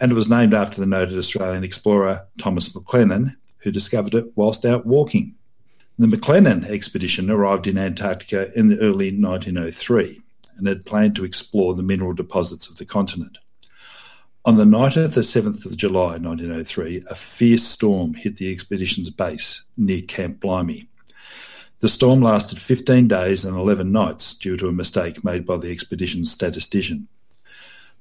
And 0.00 0.12
it 0.12 0.14
was 0.14 0.30
named 0.30 0.54
after 0.54 0.80
the 0.80 0.86
noted 0.86 1.18
Australian 1.18 1.64
explorer 1.64 2.26
Thomas 2.38 2.68
McLennan, 2.70 3.36
who 3.58 3.70
discovered 3.70 4.14
it 4.14 4.32
whilst 4.36 4.64
out 4.64 4.86
walking. 4.86 5.34
The 5.98 6.06
McLennan 6.06 6.64
expedition 6.68 7.30
arrived 7.30 7.66
in 7.66 7.78
Antarctica 7.78 8.52
in 8.58 8.68
the 8.68 8.78
early 8.78 9.10
1903 9.16 10.20
and 10.56 10.66
had 10.66 10.86
planned 10.86 11.16
to 11.16 11.24
explore 11.24 11.74
the 11.74 11.82
mineral 11.82 12.14
deposits 12.14 12.68
of 12.68 12.76
the 12.76 12.84
continent. 12.84 13.38
On 14.44 14.56
the 14.56 14.64
night 14.64 14.96
of 14.96 15.14
the 15.14 15.20
7th 15.20 15.64
of 15.64 15.76
July 15.76 16.18
1903, 16.18 17.04
a 17.08 17.14
fierce 17.14 17.62
storm 17.62 18.14
hit 18.14 18.38
the 18.38 18.50
expedition's 18.50 19.10
base 19.10 19.64
near 19.76 20.02
Camp 20.02 20.40
Blimey. 20.40 20.88
The 21.82 21.88
storm 21.88 22.20
lasted 22.20 22.60
15 22.60 23.08
days 23.08 23.44
and 23.44 23.56
11 23.56 23.90
nights 23.90 24.36
due 24.36 24.56
to 24.56 24.68
a 24.68 24.72
mistake 24.72 25.24
made 25.24 25.44
by 25.44 25.56
the 25.56 25.72
expedition's 25.72 26.30
statistician. 26.30 27.08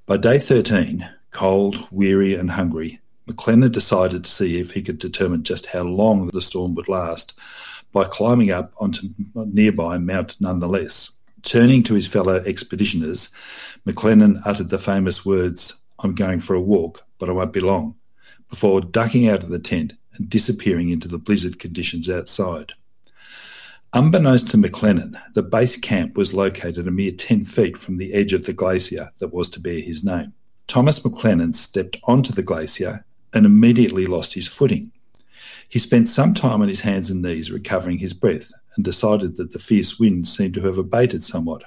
By 0.05 0.17
day 0.17 0.37
13, 0.37 1.09
cold, 1.31 1.87
weary, 1.89 2.35
and 2.35 2.51
hungry, 2.51 2.99
McLennan 3.27 3.71
decided 3.71 4.23
to 4.23 4.29
see 4.29 4.59
if 4.59 4.75
he 4.75 4.83
could 4.83 4.99
determine 4.99 5.41
just 5.41 5.65
how 5.65 5.81
long 5.81 6.27
the 6.27 6.41
storm 6.41 6.75
would 6.75 6.89
last 6.89 7.33
by 7.91 8.03
climbing 8.03 8.51
up 8.51 8.71
onto 8.77 9.09
nearby 9.33 9.97
Mount 9.97 10.35
Nonetheless. 10.39 11.13
Turning 11.41 11.81
to 11.81 11.95
his 11.95 12.05
fellow 12.05 12.39
expeditioners, 12.41 13.31
McLennan 13.87 14.43
uttered 14.45 14.69
the 14.69 14.77
famous 14.77 15.25
words, 15.25 15.73
I'm 16.03 16.13
going 16.13 16.39
for 16.39 16.53
a 16.53 16.61
walk, 16.61 17.03
but 17.17 17.29
I 17.29 17.31
won't 17.31 17.51
be 17.51 17.59
long, 17.59 17.95
before 18.47 18.79
ducking 18.81 19.27
out 19.27 19.41
of 19.41 19.49
the 19.49 19.57
tent 19.57 19.93
and 20.13 20.29
disappearing 20.29 20.91
into 20.91 21.07
the 21.07 21.17
blizzard 21.17 21.57
conditions 21.57 22.11
outside. 22.11 22.73
Unbeknownst 23.93 24.49
to 24.49 24.57
McLennan, 24.57 25.19
the 25.33 25.43
base 25.43 25.75
camp 25.75 26.15
was 26.15 26.33
located 26.33 26.87
a 26.87 26.91
mere 26.91 27.11
10 27.11 27.43
feet 27.43 27.77
from 27.77 27.97
the 27.97 28.13
edge 28.13 28.31
of 28.31 28.45
the 28.45 28.53
glacier 28.53 29.11
that 29.19 29.33
was 29.33 29.49
to 29.49 29.59
bear 29.59 29.81
his 29.81 30.01
name. 30.01 30.31
Thomas 30.65 31.01
McLennan 31.01 31.53
stepped 31.53 31.97
onto 32.05 32.31
the 32.31 32.41
glacier 32.41 33.03
and 33.33 33.45
immediately 33.45 34.07
lost 34.07 34.33
his 34.33 34.47
footing. 34.47 34.93
He 35.67 35.77
spent 35.77 36.07
some 36.07 36.33
time 36.33 36.61
on 36.61 36.69
his 36.69 36.79
hands 36.79 37.09
and 37.09 37.21
knees 37.21 37.51
recovering 37.51 37.97
his 37.97 38.13
breath 38.13 38.53
and 38.77 38.85
decided 38.85 39.35
that 39.35 39.51
the 39.51 39.59
fierce 39.59 39.99
wind 39.99 40.25
seemed 40.25 40.53
to 40.53 40.61
have 40.61 40.77
abated 40.77 41.21
somewhat. 41.21 41.65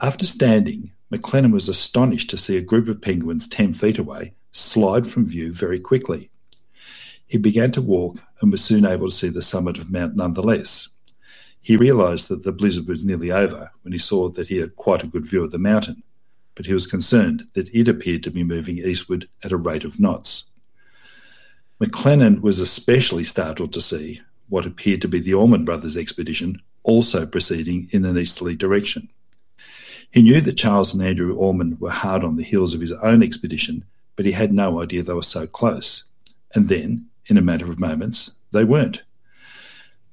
After 0.00 0.26
standing, 0.26 0.92
McLennan 1.12 1.52
was 1.52 1.68
astonished 1.68 2.30
to 2.30 2.36
see 2.36 2.56
a 2.56 2.60
group 2.60 2.86
of 2.86 3.02
penguins 3.02 3.48
10 3.48 3.72
feet 3.72 3.98
away 3.98 4.34
slide 4.52 5.08
from 5.08 5.26
view 5.26 5.52
very 5.52 5.80
quickly. 5.80 6.30
He 7.26 7.36
began 7.36 7.72
to 7.72 7.82
walk 7.82 8.18
and 8.40 8.52
was 8.52 8.64
soon 8.64 8.86
able 8.86 9.10
to 9.10 9.16
see 9.16 9.28
the 9.28 9.42
summit 9.42 9.76
of 9.76 9.90
Mount 9.90 10.14
nonetheless. 10.14 10.88
He 11.66 11.76
realised 11.76 12.28
that 12.28 12.44
the 12.44 12.52
blizzard 12.52 12.86
was 12.86 13.04
nearly 13.04 13.32
over 13.32 13.72
when 13.82 13.90
he 13.90 13.98
saw 13.98 14.28
that 14.28 14.46
he 14.46 14.58
had 14.58 14.76
quite 14.76 15.02
a 15.02 15.08
good 15.08 15.26
view 15.26 15.42
of 15.42 15.50
the 15.50 15.58
mountain, 15.58 16.04
but 16.54 16.66
he 16.66 16.72
was 16.72 16.86
concerned 16.86 17.48
that 17.54 17.68
it 17.74 17.88
appeared 17.88 18.22
to 18.22 18.30
be 18.30 18.44
moving 18.44 18.78
eastward 18.78 19.28
at 19.42 19.50
a 19.50 19.56
rate 19.56 19.82
of 19.82 19.98
knots. 19.98 20.44
McLennan 21.80 22.40
was 22.40 22.60
especially 22.60 23.24
startled 23.24 23.72
to 23.72 23.80
see 23.80 24.20
what 24.48 24.64
appeared 24.64 25.02
to 25.02 25.08
be 25.08 25.18
the 25.18 25.34
Ormond 25.34 25.66
Brothers 25.66 25.96
expedition 25.96 26.62
also 26.84 27.26
proceeding 27.26 27.88
in 27.90 28.04
an 28.04 28.16
easterly 28.16 28.54
direction. 28.54 29.08
He 30.12 30.22
knew 30.22 30.40
that 30.42 30.56
Charles 30.56 30.94
and 30.94 31.02
Andrew 31.02 31.34
Ormond 31.34 31.80
were 31.80 31.90
hard 31.90 32.22
on 32.22 32.36
the 32.36 32.44
heels 32.44 32.74
of 32.74 32.80
his 32.80 32.92
own 32.92 33.24
expedition, 33.24 33.84
but 34.14 34.24
he 34.24 34.30
had 34.30 34.52
no 34.52 34.80
idea 34.80 35.02
they 35.02 35.12
were 35.14 35.22
so 35.22 35.48
close. 35.48 36.04
And 36.54 36.68
then, 36.68 37.06
in 37.26 37.36
a 37.36 37.42
matter 37.42 37.68
of 37.68 37.80
moments, 37.80 38.36
they 38.52 38.62
weren't. 38.62 39.02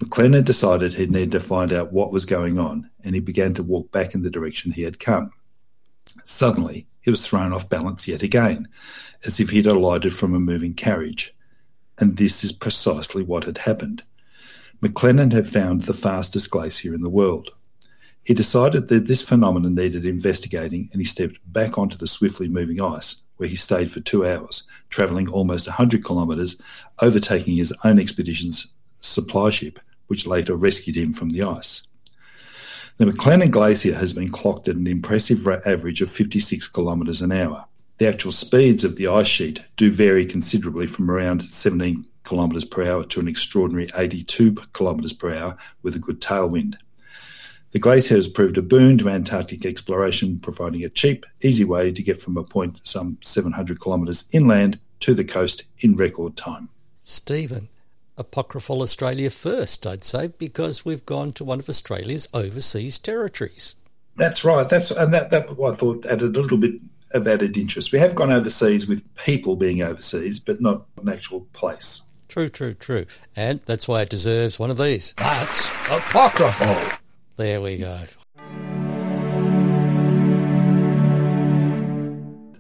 McLennan 0.04 0.44
decided 0.44 0.96
he 0.96 1.06
needed 1.06 1.32
to 1.32 1.40
find 1.40 1.72
out 1.72 1.94
what 1.94 2.12
was 2.12 2.26
going 2.26 2.60
on, 2.60 2.90
and 3.06 3.16
he 3.16 3.22
began 3.22 3.54
to 3.54 3.64
walk 3.64 3.90
back 3.92 4.14
in 4.14 4.22
the 4.22 4.30
direction 4.30 4.74
he 4.74 4.82
had 4.82 5.00
come. 5.00 5.32
Suddenly, 6.26 6.88
he 7.02 7.10
was 7.10 7.26
thrown 7.26 7.54
off 7.54 7.70
balance 7.70 8.06
yet 8.06 8.22
again, 8.22 8.68
as 9.24 9.40
if 9.40 9.52
he 9.52 9.58
had 9.58 9.68
alighted 9.68 10.14
from 10.14 10.34
a 10.34 10.42
moving 10.42 10.74
carriage. 10.74 11.34
And 11.98 12.18
this 12.18 12.44
is 12.44 12.52
precisely 12.52 13.24
what 13.24 13.46
had 13.46 13.60
happened. 13.60 14.04
McLennan 14.82 15.32
had 15.32 15.48
found 15.48 15.84
the 15.84 15.94
fastest 15.94 16.50
glacier 16.52 16.94
in 16.94 17.02
the 17.02 17.10
world. 17.10 17.52
He 18.26 18.34
decided 18.34 18.90
that 18.90 19.08
this 19.08 19.22
phenomenon 19.22 19.74
needed 19.74 20.06
investigating, 20.06 20.90
and 20.92 21.00
he 21.00 21.06
stepped 21.06 21.40
back 21.46 21.78
onto 21.78 21.96
the 21.96 22.08
swiftly 22.08 22.50
moving 22.50 22.82
ice, 22.82 23.22
where 23.38 23.48
he 23.48 23.56
stayed 23.56 23.90
for 23.90 24.02
two 24.02 24.28
hours, 24.28 24.64
travelling 24.90 25.30
almost 25.30 25.68
100 25.68 26.04
kilometres, 26.04 26.58
overtaking 27.02 27.56
his 27.56 27.74
own 27.86 28.00
expedition's 28.00 28.68
supply 29.00 29.50
ship 29.50 29.80
which 30.08 30.28
later 30.28 30.56
rescued 30.56 30.96
him 30.96 31.14
from 31.14 31.30
the 31.30 31.44
ice. 31.44 31.84
The 32.98 33.06
McLennan 33.06 33.52
Glacier 33.52 33.96
has 33.96 34.14
been 34.14 34.30
clocked 34.30 34.68
at 34.68 34.76
an 34.76 34.88
impressive 34.88 35.48
average 35.66 36.02
of 36.02 36.12
56 36.12 36.68
kilometres 36.68 37.22
an 37.22 37.32
hour. 37.32 37.66
The 37.98 38.08
actual 38.08 38.32
speeds 38.32 38.84
of 38.84 38.96
the 38.96 39.08
ice 39.08 39.28
sheet 39.28 39.62
do 39.78 39.92
vary 39.92 40.26
considerably 40.26 40.88
from 40.88 41.10
around 41.10 41.50
17 41.50 42.06
kilometres 42.24 42.66
per 42.66 42.84
hour 42.90 43.04
to 43.06 43.20
an 43.20 43.28
extraordinary 43.28 43.90
82 43.96 44.56
kilometres 44.74 45.14
per 45.14 45.34
hour 45.34 45.58
with 45.82 45.96
a 45.96 46.00
good 46.00 46.22
tailwind. 46.22 46.76
The 47.72 47.80
glacier 47.80 48.16
has 48.16 48.28
proved 48.28 48.58
a 48.58 48.62
boon 48.62 49.00
to 49.00 49.10
Antarctic 49.10 49.66
exploration, 49.66 50.40
providing 50.40 50.84
a 50.84 50.90
cheap, 50.90 51.26
easy 51.42 51.64
way 51.64 51.92
to 51.92 52.04
get 52.04 52.22
from 52.22 52.38
a 52.38 52.44
point 52.44 52.80
some 52.84 53.18
700 53.24 53.82
kilometres 53.82 54.30
inland 54.32 54.80
to 55.00 55.16
the 55.16 55.24
coast 55.24 55.64
in 55.80 55.96
record 55.96 56.38
time. 56.38 56.70
Stephen, 57.02 57.70
Apocryphal 58.18 58.82
Australia 58.82 59.30
first, 59.30 59.88
I'd 59.88 60.04
say, 60.04 60.28
because 60.28 60.86
we've 60.86 61.06
gone 61.06 61.34
to 61.34 61.44
one 61.44 61.60
of 61.60 61.70
Australia's 61.70 62.28
overseas 62.34 63.00
territories. 63.00 63.76
That's 64.16 64.46
right. 64.46 64.70
That's 64.70 64.92
and 64.92 65.14
that 65.14 65.32
that 65.32 65.48
I 65.50 65.76
thought 65.76 66.06
added 66.06 66.36
a 66.36 66.42
little 66.42 66.58
bit 66.58 66.76
of 67.12 67.28
added 67.28 67.58
interest. 67.58 67.92
We 67.92 68.00
have 68.00 68.16
gone 68.16 68.32
overseas 68.32 68.88
with 68.88 69.04
people 69.16 69.56
being 69.56 69.82
overseas, 69.82 70.40
but 70.40 70.62
not 70.62 70.86
an 71.02 71.10
actual 71.10 71.42
place. 71.54 72.04
True, 72.28 72.50
true, 72.50 72.74
true. 72.74 73.06
And 73.36 73.62
that's 73.62 73.88
why 73.88 74.02
it 74.02 74.10
deserves 74.10 74.60
one 74.60 74.72
of 74.72 74.78
these. 74.78 75.14
That's 75.18 75.68
apocryphal. 75.90 76.98
There 77.38 77.62
we 77.62 77.78
go. 77.78 78.00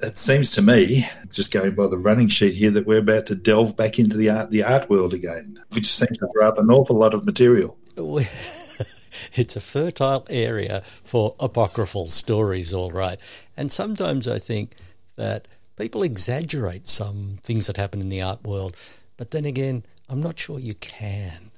It 0.03 0.17
seems 0.17 0.51
to 0.51 0.61
me, 0.61 1.07
just 1.31 1.49
going 1.49 1.75
by 1.75 1.87
the 1.87 1.97
running 1.97 2.27
sheet 2.27 2.55
here, 2.55 2.71
that 2.71 2.85
we're 2.85 2.97
about 2.97 3.25
to 3.27 3.35
delve 3.35 3.77
back 3.77 3.97
into 3.97 4.17
the 4.17 4.29
art 4.29 4.49
the 4.51 4.61
art 4.61 4.89
world 4.89 5.13
again, 5.13 5.63
which 5.69 5.87
seems 5.87 6.17
to 6.17 6.27
throw 6.27 6.45
up 6.45 6.57
an 6.57 6.69
awful 6.69 6.97
lot 6.97 7.13
of 7.13 7.25
material. 7.25 7.77
it's 9.33 9.55
a 9.55 9.61
fertile 9.61 10.27
area 10.29 10.81
for 10.81 11.35
apocryphal 11.39 12.07
stories, 12.07 12.73
all 12.73 12.91
right. 12.91 13.17
And 13.55 13.71
sometimes 13.71 14.27
I 14.27 14.39
think 14.39 14.75
that 15.15 15.47
people 15.77 16.03
exaggerate 16.03 16.85
some 16.85 17.39
things 17.41 17.67
that 17.67 17.77
happen 17.77 18.01
in 18.01 18.09
the 18.09 18.21
art 18.21 18.43
world, 18.43 18.75
but 19.15 19.31
then 19.31 19.45
again, 19.45 19.83
I'm 20.09 20.21
not 20.21 20.37
sure 20.37 20.59
you 20.59 20.73
can. 20.73 21.51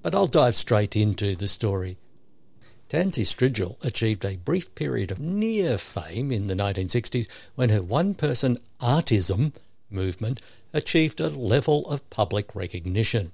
But 0.00 0.14
I'll 0.14 0.26
dive 0.26 0.54
straight 0.54 0.96
into 0.96 1.36
the 1.36 1.48
story. 1.48 1.98
Tansy 2.88 3.24
Strigil 3.24 3.76
achieved 3.84 4.24
a 4.24 4.36
brief 4.36 4.74
period 4.74 5.10
of 5.10 5.20
near 5.20 5.76
fame 5.76 6.32
in 6.32 6.46
the 6.46 6.54
1960s 6.54 7.28
when 7.54 7.68
her 7.68 7.82
one 7.82 8.14
person 8.14 8.56
artism 8.80 9.52
movement 9.90 10.40
achieved 10.72 11.20
a 11.20 11.28
level 11.28 11.84
of 11.90 12.08
public 12.08 12.54
recognition. 12.54 13.32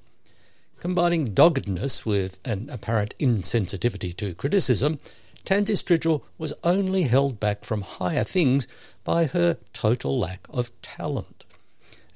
Combining 0.81 1.35
doggedness 1.35 2.05
with 2.05 2.41
an 2.45 2.69
apparent 2.69 3.15
insensitivity 3.21 4.17
to 4.17 4.35
criticism, 4.35 4.99
Tansy 5.45 5.75
Strigil 5.75 6.23
was 6.37 6.53
only 6.65 7.03
held 7.03 7.39
back 7.39 7.65
from 7.65 7.83
higher 7.83 8.25
things 8.25 8.67
by 9.05 9.27
her 9.27 9.59
total 9.73 10.19
lack 10.19 10.49
of 10.51 10.73
talent. 10.83 11.45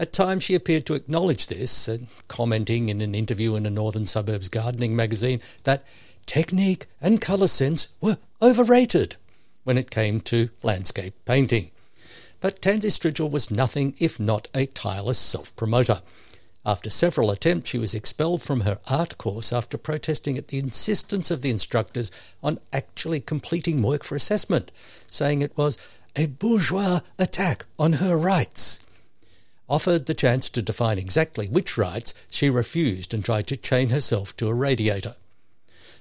At 0.01 0.13
times 0.13 0.45
she 0.45 0.55
appeared 0.55 0.87
to 0.87 0.95
acknowledge 0.95 1.47
this, 1.47 1.89
commenting 2.27 2.89
in 2.89 3.01
an 3.01 3.15
interview 3.15 3.55
in 3.55 3.67
a 3.67 3.71
Northern 3.71 4.07
Suburbs 4.07 4.49
gardening 4.49 4.95
magazine 4.95 5.41
that 5.65 5.85
technique 6.29 6.87
and 7.01 7.21
colour 7.21 7.49
sense 7.49 7.89
were 8.01 8.19
overrated 8.41 9.17
when 9.65 9.77
it 9.77 9.91
came 9.91 10.21
to 10.21 10.51
landscape 10.63 11.15
painting. 11.25 11.71
But 12.41 12.63
Tansy 12.63 12.91
Strigil 12.91 13.31
was 13.31 13.51
nothing 13.51 13.95
if 13.99 14.21
not 14.21 14.47
a 14.55 14.67
tireless 14.67 15.19
self 15.19 15.57
promoter. 15.57 16.03
After 16.65 16.91
several 16.91 17.31
attempts, 17.31 17.71
she 17.71 17.79
was 17.79 17.95
expelled 17.95 18.43
from 18.43 18.61
her 18.61 18.79
art 18.89 19.17
course 19.17 19.53
after 19.53 19.79
protesting 19.79 20.37
at 20.37 20.49
the 20.49 20.59
insistence 20.59 21.31
of 21.31 21.41
the 21.41 21.51
instructors 21.51 22.13
on 22.43 22.61
actually 22.73 23.21
completing 23.21 23.81
work 23.83 24.05
for 24.05 24.15
assessment, 24.15 24.71
saying 25.11 25.41
it 25.41 25.57
was 25.57 25.79
a 26.15 26.27
bourgeois 26.27 27.01
attack 27.19 27.65
on 27.79 27.95
her 27.95 28.17
rights. 28.17 28.81
Offered 29.69 30.07
the 30.07 30.15
chance 30.15 30.51
to 30.51 30.63
define 30.63 30.99
exactly 30.99 31.49
which 31.49 31.79
rights, 31.79 32.13
she 32.31 32.51
refused 32.51 33.15
and 33.15 33.25
tried 33.25 33.47
to 33.47 33.57
chain 33.57 33.89
herself 33.89 34.37
to 34.37 34.49
a 34.49 34.55
radiator. 34.55 35.17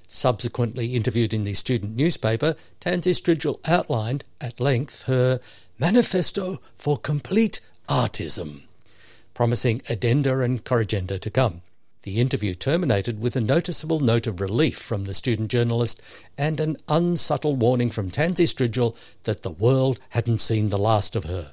Subsequently 0.08 0.96
interviewed 0.96 1.34
in 1.34 1.44
the 1.44 1.54
student 1.54 1.96
newspaper, 1.96 2.56
Tansy 2.80 3.12
Strigil 3.12 3.60
outlined 3.68 4.24
at 4.42 4.60
length 4.60 5.04
her 5.04 5.40
manifesto 5.78 6.60
for 6.78 6.98
complete 6.98 7.60
artism 7.88 8.64
promising 9.38 9.80
addenda 9.88 10.40
and 10.40 10.64
corrigenda 10.64 11.20
to 11.20 11.30
come. 11.30 11.62
The 12.02 12.20
interview 12.20 12.56
terminated 12.56 13.22
with 13.22 13.36
a 13.36 13.40
noticeable 13.40 14.00
note 14.00 14.26
of 14.26 14.42
relief 14.42 14.80
from 14.80 15.04
the 15.04 15.14
student 15.14 15.52
journalist 15.52 16.02
and 16.40 16.60
an 16.60 16.78
unsubtle 16.88 17.56
warning 17.56 17.92
from 17.92 18.10
Tansy 18.10 18.46
Strigil 18.46 18.96
that 19.26 19.44
the 19.44 19.52
world 19.52 20.00
hadn't 20.10 20.42
seen 20.42 20.70
the 20.70 20.80
last 20.80 21.16
of 21.16 21.26
her. 21.26 21.52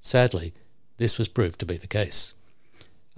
Sadly, 0.00 0.54
this 0.96 1.18
was 1.18 1.28
proved 1.28 1.60
to 1.60 1.66
be 1.66 1.76
the 1.76 1.86
case. 1.86 2.32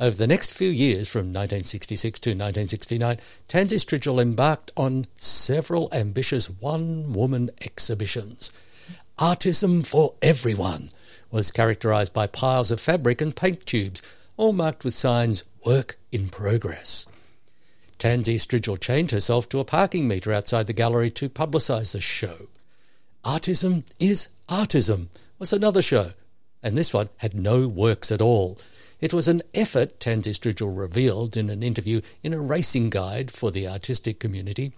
Over 0.01 0.17
the 0.17 0.27
next 0.27 0.53
few 0.53 0.71
years, 0.71 1.09
from 1.09 1.33
1966 1.33 2.21
to 2.21 2.31
1969, 2.31 3.19
Tansy 3.47 3.77
Strigil 3.77 4.21
embarked 4.21 4.73
on 4.77 5.07
several 5.17 5.89
ambitious 5.93 6.49
one 6.49 7.13
woman 7.13 7.51
exhibitions. 7.61 8.53
Artism 9.19 9.83
for 9.83 10.15
Everyone 10.23 10.91
was 11.31 11.51
characterized 11.51 12.13
by 12.13 12.27
piles 12.27 12.71
of 12.71 12.81
fabric 12.81 13.21
and 13.21 13.37
paint 13.37 13.65
tubes, 13.67 14.03
all 14.37 14.53
marked 14.53 14.85
with 14.85 14.95
signs 14.95 15.45
Work 15.65 15.99
in 16.11 16.29
Progress. 16.29 17.07
Tansy 17.99 18.37
Strigil 18.37 18.81
chained 18.81 19.13
herself 19.13 19.49
to 19.51 19.61
a 19.61 19.65
parking 19.65 20.09
meter 20.09 20.33
outside 20.33 20.67
the 20.67 20.73
gallery 20.73 21.11
to 21.13 21.29
publicise 21.29 21.93
the 21.93 22.01
show. 22.01 22.49
Artism 23.25 23.85
is 24.01 24.29
Artism 24.49 25.11
was 25.39 25.53
another 25.53 25.83
show, 25.83 26.13
and 26.63 26.77
this 26.77 26.93
one 26.93 27.11
had 27.19 27.35
no 27.35 27.69
works 27.69 28.11
at 28.11 28.21
all. 28.21 28.59
It 29.03 29.12
was 29.12 29.27
an 29.27 29.43
effort, 29.53 29.99
Tansy 29.99 30.31
Strigil 30.33 30.75
revealed 30.75 31.37
in 31.37 31.51
an 31.51 31.65
interview 31.65 32.03
in 32.23 32.33
a 32.33 32.41
racing 32.41 32.88
guide 32.88 33.33
for 33.33 33.51
the 33.51 33.67
artistic 33.67 34.21
community, 34.21 34.73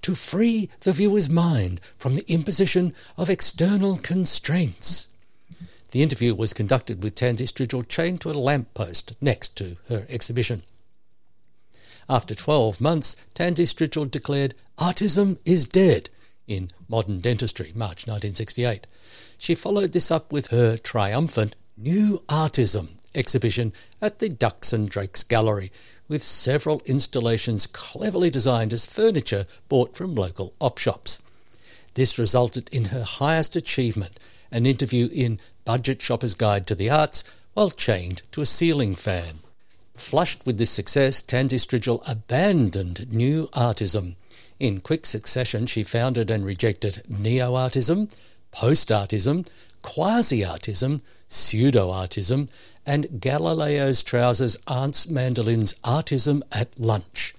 to 0.00 0.14
free 0.14 0.70
the 0.80 0.94
viewer's 0.94 1.28
mind 1.28 1.78
from 1.98 2.14
the 2.14 2.24
imposition 2.26 2.94
of 3.18 3.28
external 3.28 3.96
constraints. 3.96 5.08
The 5.90 6.02
interview 6.02 6.34
was 6.34 6.54
conducted 6.54 7.02
with 7.02 7.14
Tansy 7.14 7.44
Strigil 7.46 7.86
chained 7.86 8.22
to 8.22 8.30
a 8.30 8.32
lamp 8.32 8.72
post 8.72 9.12
next 9.20 9.56
to 9.56 9.76
her 9.90 10.06
exhibition. 10.08 10.62
After 12.08 12.34
12 12.34 12.80
months, 12.80 13.14
Tansy 13.34 13.66
Strigil 13.66 14.10
declared, 14.10 14.54
Artism 14.78 15.38
is 15.44 15.68
dead 15.68 16.08
in 16.48 16.70
Modern 16.88 17.20
Dentistry, 17.20 17.72
March 17.74 18.06
1968. 18.06 18.86
She 19.36 19.54
followed 19.54 19.92
this 19.92 20.10
up 20.10 20.32
with 20.32 20.46
her 20.46 20.78
triumphant 20.78 21.56
New 21.76 22.22
Artism 22.26 22.96
exhibition 23.14 23.72
at 24.00 24.18
the 24.18 24.28
Ducks 24.28 24.72
and 24.72 24.88
Drakes 24.88 25.22
Gallery, 25.22 25.70
with 26.08 26.22
several 26.22 26.82
installations 26.86 27.66
cleverly 27.66 28.30
designed 28.30 28.72
as 28.72 28.86
furniture 28.86 29.46
bought 29.68 29.96
from 29.96 30.14
local 30.14 30.52
op 30.60 30.78
shops. 30.78 31.20
This 31.94 32.18
resulted 32.18 32.68
in 32.70 32.86
her 32.86 33.02
highest 33.02 33.56
achievement, 33.56 34.18
an 34.50 34.66
interview 34.66 35.08
in 35.12 35.38
Budget 35.64 36.02
Shopper's 36.02 36.34
Guide 36.34 36.66
to 36.66 36.74
the 36.74 36.90
Arts 36.90 37.24
while 37.54 37.70
chained 37.70 38.22
to 38.32 38.42
a 38.42 38.46
ceiling 38.46 38.94
fan. 38.94 39.40
Flushed 39.94 40.46
with 40.46 40.56
this 40.58 40.70
success, 40.70 41.20
Tansy 41.20 41.58
Strigil 41.58 42.02
abandoned 42.08 43.12
new 43.12 43.48
artism. 43.52 44.16
In 44.58 44.80
quick 44.80 45.04
succession, 45.04 45.66
she 45.66 45.82
founded 45.82 46.30
and 46.30 46.44
rejected 46.44 47.02
neo 47.08 47.54
artism, 47.54 48.08
post 48.50 48.90
artism, 51.30 51.36
quasi 51.36 51.88
artism, 51.88 51.88
pseudo 51.88 51.90
artism, 51.90 52.48
and 52.86 53.20
Galileo's 53.20 54.02
trousers 54.02 54.56
Aunt's 54.66 55.08
Mandolin's 55.08 55.74
Artism 55.84 56.42
at 56.52 56.78
Lunch, 56.78 57.34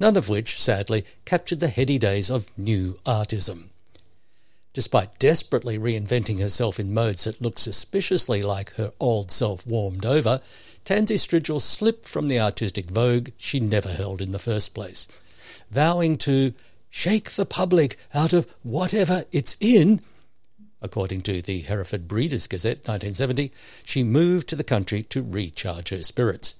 none 0.00 0.16
of 0.16 0.28
which, 0.28 0.60
sadly, 0.60 1.04
captured 1.24 1.60
the 1.60 1.68
heady 1.68 1.98
days 1.98 2.30
of 2.30 2.50
new 2.58 2.98
artism. 3.06 3.70
Despite 4.72 5.18
desperately 5.18 5.78
reinventing 5.78 6.40
herself 6.40 6.78
in 6.78 6.92
modes 6.92 7.24
that 7.24 7.40
looked 7.40 7.60
suspiciously 7.60 8.42
like 8.42 8.74
her 8.74 8.92
old 9.00 9.30
self 9.30 9.66
warmed 9.66 10.04
over, 10.04 10.40
Tansy 10.84 11.16
Strigil 11.16 11.60
slipped 11.60 12.06
from 12.06 12.28
the 12.28 12.40
artistic 12.40 12.90
vogue 12.90 13.30
she 13.38 13.58
never 13.58 13.88
held 13.88 14.20
in 14.20 14.32
the 14.32 14.38
first 14.38 14.74
place. 14.74 15.08
Vowing 15.70 16.18
to 16.18 16.52
shake 16.90 17.30
the 17.30 17.46
public 17.46 17.96
out 18.14 18.32
of 18.32 18.46
whatever 18.62 19.24
it's 19.32 19.56
in, 19.60 20.00
according 20.86 21.20
to 21.20 21.42
the 21.42 21.60
Hereford 21.60 22.08
Breeders' 22.08 22.46
Gazette 22.46 22.78
1970, 22.86 23.52
she 23.84 24.02
moved 24.02 24.48
to 24.48 24.56
the 24.56 24.64
country 24.64 25.02
to 25.02 25.22
recharge 25.22 25.90
her 25.90 26.02
spirits. 26.02 26.56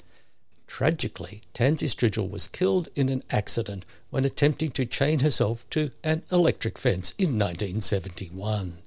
Tragically, 0.66 1.42
Tansy 1.54 1.86
Strigil 1.86 2.28
was 2.28 2.48
killed 2.48 2.88
in 2.96 3.08
an 3.08 3.22
accident 3.30 3.86
when 4.10 4.24
attempting 4.24 4.72
to 4.72 4.84
chain 4.84 5.20
herself 5.20 5.64
to 5.70 5.92
an 6.02 6.24
electric 6.32 6.76
fence 6.76 7.14
in 7.16 7.38
1971. 7.38 8.78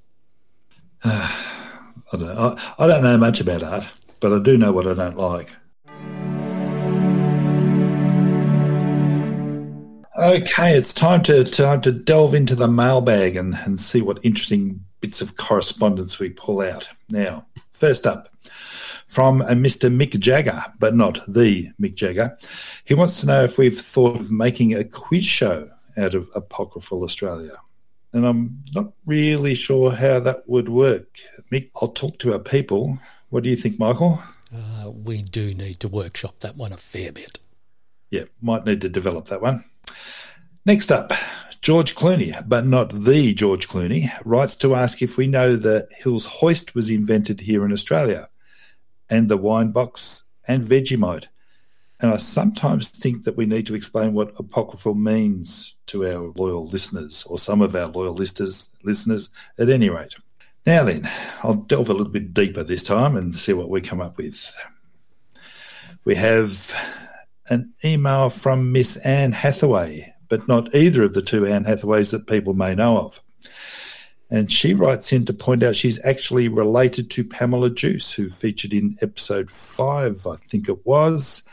I, 1.04 1.32
don't, 2.12 2.38
I, 2.38 2.74
I 2.78 2.88
don't 2.88 3.04
know 3.04 3.18
much 3.18 3.40
about 3.40 3.64
art, 3.64 3.88
but 4.20 4.34
I 4.34 4.40
do 4.40 4.58
know 4.58 4.74
what 4.74 4.88
I 4.88 4.94
don't 4.94 5.18
like. 5.18 5.50
Okay, 10.18 10.78
it's 10.78 10.94
time 10.94 11.24
to 11.24 11.46
time 11.46 11.80
to 11.82 11.94
delve 11.94 12.34
into 12.34 12.54
the 12.54 12.68
mailbag 12.68 13.38
and, 13.38 13.56
and 13.56 13.80
see 13.80 14.02
what 14.02 14.20
interesting 14.22 14.84
bits 15.02 15.22
of 15.22 15.38
correspondence 15.38 16.20
we 16.20 16.30
pull 16.30 16.62
out. 16.62 16.90
Now, 17.10 17.46
first 17.72 18.06
up, 18.06 18.30
from 19.08 19.42
a 19.42 19.54
Mr. 19.54 19.94
Mick 19.94 20.20
Jagger, 20.20 20.64
but 20.80 20.96
not 20.96 21.20
the 21.28 21.72
Mick 21.82 21.96
Jagger. 21.96 22.38
He 22.86 22.94
wants 22.94 23.20
to 23.20 23.26
know 23.26 23.44
if 23.44 23.58
we've 23.58 23.82
thought 23.82 24.20
of 24.20 24.32
making 24.32 24.76
a 24.76 24.84
quiz 24.84 25.26
show 25.26 25.70
out 25.98 26.14
of 26.14 26.30
Apocryphal 26.36 27.04
Australia. 27.04 27.58
And 28.14 28.26
I'm 28.26 28.64
not 28.74 28.94
really 29.06 29.56
sure 29.56 29.92
how 29.92 30.20
that 30.20 30.48
would 30.48 30.70
work. 30.70 31.18
Mick, 31.52 31.72
I'll 31.82 31.90
talk 31.90 32.20
to 32.20 32.34
our 32.34 32.40
people. 32.40 33.00
What 33.30 33.44
do 33.44 33.50
you 33.50 33.56
think, 33.56 33.80
Michael? 33.80 34.22
Uh, 34.56 34.92
we 34.92 35.22
do 35.22 35.54
need 35.54 35.80
to 35.80 35.88
workshop 35.88 36.40
that 36.40 36.56
one 36.56 36.74
a 36.74 36.78
fair 36.78 37.12
bit. 37.12 37.40
Yeah, 38.10 38.24
might 38.42 38.66
need 38.66 38.82
to 38.82 38.90
develop 38.90 39.28
that 39.28 39.42
one. 39.42 39.64
Next 40.66 40.92
up, 40.92 41.14
George 41.62 41.94
Clooney, 41.94 42.42
but 42.48 42.66
not 42.66 43.04
the 43.04 43.34
George 43.34 43.68
Clooney, 43.68 44.10
writes 44.24 44.56
to 44.58 44.76
ask 44.76 45.02
if 45.02 45.18
we 45.18 45.28
know 45.28 45.56
the 45.56 45.88
Hills 45.98 46.26
hoist 46.26 46.74
was 46.74 46.90
invented 46.90 47.42
here 47.42 47.66
in 47.66 47.74
Australia, 47.74 48.30
and 49.10 49.28
the 49.28 49.38
wine 49.38 49.72
box 49.72 50.24
and 50.48 50.64
Vegemite. 50.64 51.26
And 52.00 52.14
I 52.14 52.18
sometimes 52.18 52.88
think 52.88 53.26
that 53.26 53.36
we 53.36 53.46
need 53.46 53.68
to 53.68 53.76
explain 53.76 54.14
what 54.14 54.40
apocryphal 54.40 54.96
means 54.96 55.76
to 55.88 56.08
our 56.08 56.32
loyal 56.34 56.66
listeners, 56.66 57.24
or 57.24 57.38
some 57.38 57.62
of 57.62 57.76
our 57.76 57.88
loyal 57.88 58.14
listeners, 58.14 58.70
listeners 58.84 59.30
at 59.58 59.70
any 59.70 59.90
rate. 59.90 60.16
Now 60.66 60.86
then, 60.86 61.12
I'll 61.44 61.56
delve 61.56 61.90
a 61.90 61.94
little 61.94 62.12
bit 62.12 62.34
deeper 62.34 62.64
this 62.64 62.84
time 62.84 63.18
and 63.18 63.36
see 63.36 63.52
what 63.52 63.70
we 63.70 63.82
come 63.82 64.00
up 64.00 64.18
with. 64.18 64.56
We 66.06 66.16
have 66.16 66.74
an 67.50 67.74
email 67.84 68.30
from 68.30 68.72
Miss 68.72 68.96
Anne 68.98 69.34
Hathaway, 69.34 70.14
but 70.30 70.48
not 70.48 70.74
either 70.74 71.04
of 71.04 71.14
the 71.14 71.22
two 71.22 71.46
Anne 71.46 71.66
Hathaways 71.66 72.12
that 72.12 72.28
people 72.28 72.54
may 72.54 72.76
know 72.76 73.00
of. 73.00 73.20
And 74.30 74.52
she 74.52 74.76
writes 74.76 75.12
in 75.12 75.26
to 75.26 75.34
point 75.34 75.64
out 75.64 75.76
she's 75.76 76.04
actually 76.06 76.48
related 76.48 77.10
to 77.12 77.24
Pamela 77.24 77.72
Juice, 77.72 78.14
who 78.14 78.30
featured 78.30 78.74
in 78.74 78.98
episode 79.02 79.50
five, 79.50 80.28
I 80.28 80.36
think 80.36 80.70
it 80.70 80.86
was. 80.86 81.44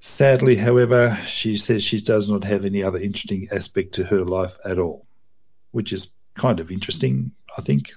Sadly, 0.00 0.56
however, 0.56 1.18
she 1.26 1.56
says 1.56 1.84
she 1.84 2.00
does 2.00 2.30
not 2.30 2.44
have 2.44 2.64
any 2.64 2.82
other 2.82 2.98
interesting 2.98 3.48
aspect 3.52 3.92
to 3.94 4.04
her 4.04 4.24
life 4.24 4.56
at 4.64 4.78
all, 4.78 5.06
which 5.72 5.92
is 5.92 6.08
kind 6.32 6.58
of 6.58 6.70
interesting, 6.70 7.32
I 7.58 7.60
think. 7.60 7.92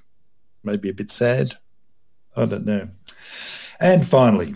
Maybe 0.65 0.89
a 0.89 0.93
bit 0.93 1.11
sad. 1.11 1.57
I 2.35 2.45
don't 2.45 2.65
know. 2.65 2.89
And 3.79 4.05
finally, 4.05 4.55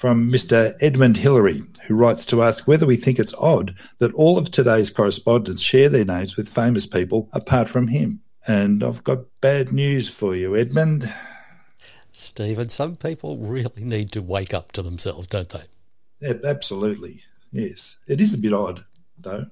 from 0.00 0.32
Mr. 0.32 0.74
Edmund 0.80 1.18
Hillary, 1.18 1.62
who 1.86 1.94
writes 1.94 2.24
to 2.24 2.42
ask 2.42 2.66
whether 2.66 2.86
we 2.86 2.96
think 2.96 3.18
it's 3.18 3.34
odd 3.34 3.74
that 3.98 4.14
all 4.14 4.38
of 4.38 4.50
today's 4.50 4.88
correspondents 4.88 5.60
share 5.60 5.90
their 5.90 6.06
names 6.06 6.38
with 6.38 6.48
famous 6.48 6.86
people 6.86 7.28
apart 7.34 7.68
from 7.68 7.88
him. 7.88 8.22
And 8.46 8.82
I've 8.82 9.04
got 9.04 9.26
bad 9.42 9.72
news 9.72 10.08
for 10.08 10.34
you, 10.34 10.56
Edmund. 10.56 11.12
Stephen, 12.12 12.70
some 12.70 12.96
people 12.96 13.36
really 13.36 13.84
need 13.84 14.10
to 14.12 14.22
wake 14.22 14.54
up 14.54 14.72
to 14.72 14.80
themselves, 14.80 15.26
don't 15.26 15.50
they? 15.50 15.64
Yeah, 16.22 16.32
absolutely. 16.46 17.22
Yes. 17.52 17.98
It 18.06 18.22
is 18.22 18.32
a 18.32 18.38
bit 18.38 18.54
odd, 18.54 18.86
though. 19.18 19.48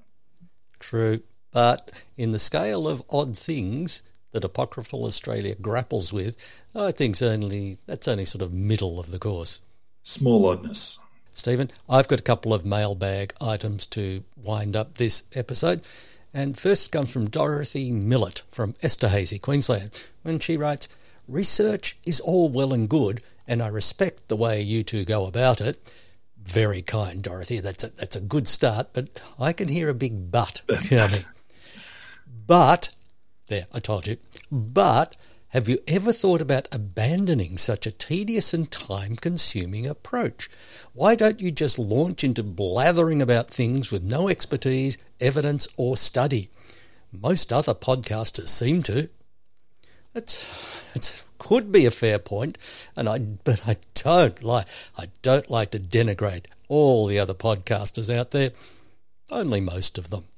True. 0.79 1.21
But 1.51 1.91
in 2.17 2.31
the 2.31 2.39
scale 2.39 2.87
of 2.87 3.03
odd 3.11 3.37
things 3.37 4.01
that 4.31 4.43
Apocryphal 4.43 5.05
Australia 5.05 5.53
grapples 5.61 6.11
with, 6.11 6.37
I 6.73 6.91
think 6.91 7.21
only 7.21 7.77
that's 7.85 8.07
only 8.07 8.25
sort 8.25 8.41
of 8.41 8.51
middle 8.51 8.99
of 8.99 9.11
the 9.11 9.19
course. 9.19 9.61
Small 10.03 10.45
oddness. 10.47 10.99
Stephen, 11.31 11.71
I've 11.89 12.07
got 12.07 12.19
a 12.19 12.23
couple 12.23 12.53
of 12.53 12.65
mailbag 12.65 13.33
items 13.39 13.87
to 13.87 14.23
wind 14.35 14.75
up 14.75 14.95
this 14.95 15.23
episode. 15.33 15.81
And 16.33 16.57
first 16.57 16.91
comes 16.91 17.11
from 17.11 17.29
Dorothy 17.29 17.91
Millett 17.91 18.43
from 18.51 18.73
Esterhazy, 18.83 19.41
Queensland, 19.41 20.07
when 20.21 20.39
she 20.39 20.57
writes, 20.57 20.87
Research 21.27 21.97
is 22.05 22.19
all 22.19 22.49
well 22.49 22.73
and 22.73 22.89
good, 22.89 23.21
and 23.47 23.63
I 23.63 23.67
respect 23.67 24.27
the 24.27 24.35
way 24.35 24.61
you 24.61 24.83
two 24.83 25.05
go 25.05 25.25
about 25.25 25.61
it. 25.61 25.91
Very 26.43 26.81
kind, 26.81 27.21
Dorothy. 27.21 27.59
That's 27.59 27.83
a, 27.83 27.89
that's 27.89 28.15
a 28.15 28.21
good 28.21 28.47
start, 28.47 28.89
but 28.93 29.07
I 29.39 29.53
can 29.53 29.67
hear 29.67 29.89
a 29.89 29.93
big 29.93 30.31
but 30.31 30.61
coming. 30.89 31.25
but, 32.47 32.89
there, 33.47 33.67
I 33.73 33.79
told 33.79 34.07
you. 34.07 34.17
But, 34.51 35.15
have 35.49 35.67
you 35.67 35.79
ever 35.87 36.13
thought 36.13 36.41
about 36.41 36.67
abandoning 36.71 37.57
such 37.57 37.87
a 37.87 37.91
tedious 37.91 38.53
and 38.53 38.69
time 38.69 39.15
consuming 39.15 39.87
approach? 39.87 40.47
Why 40.93 41.15
don't 41.15 41.41
you 41.41 41.51
just 41.51 41.79
launch 41.79 42.23
into 42.23 42.43
blathering 42.43 43.19
about 43.19 43.47
things 43.47 43.91
with 43.91 44.03
no 44.03 44.29
expertise, 44.29 44.97
evidence, 45.19 45.67
or 45.75 45.97
study? 45.97 46.49
Most 47.11 47.51
other 47.51 47.73
podcasters 47.73 48.49
seem 48.49 48.83
to. 48.83 49.09
It 50.13 51.23
could 51.39 51.71
be 51.71 51.87
a 51.87 51.91
fair 51.91 52.19
point, 52.19 52.59
and 52.95 53.09
I 53.09 53.17
but 53.17 53.67
I 53.67 53.77
don't 53.95 54.43
like 54.43 54.67
I 54.99 55.07
don't 55.23 55.49
like 55.49 55.71
to 55.71 55.79
denigrate 55.79 56.45
all 56.67 57.07
the 57.07 57.17
other 57.17 57.33
podcasters 57.33 58.15
out 58.15 58.29
there. 58.31 58.51
Only 59.31 59.61
most 59.61 59.97
of 59.97 60.11
them. 60.11 60.28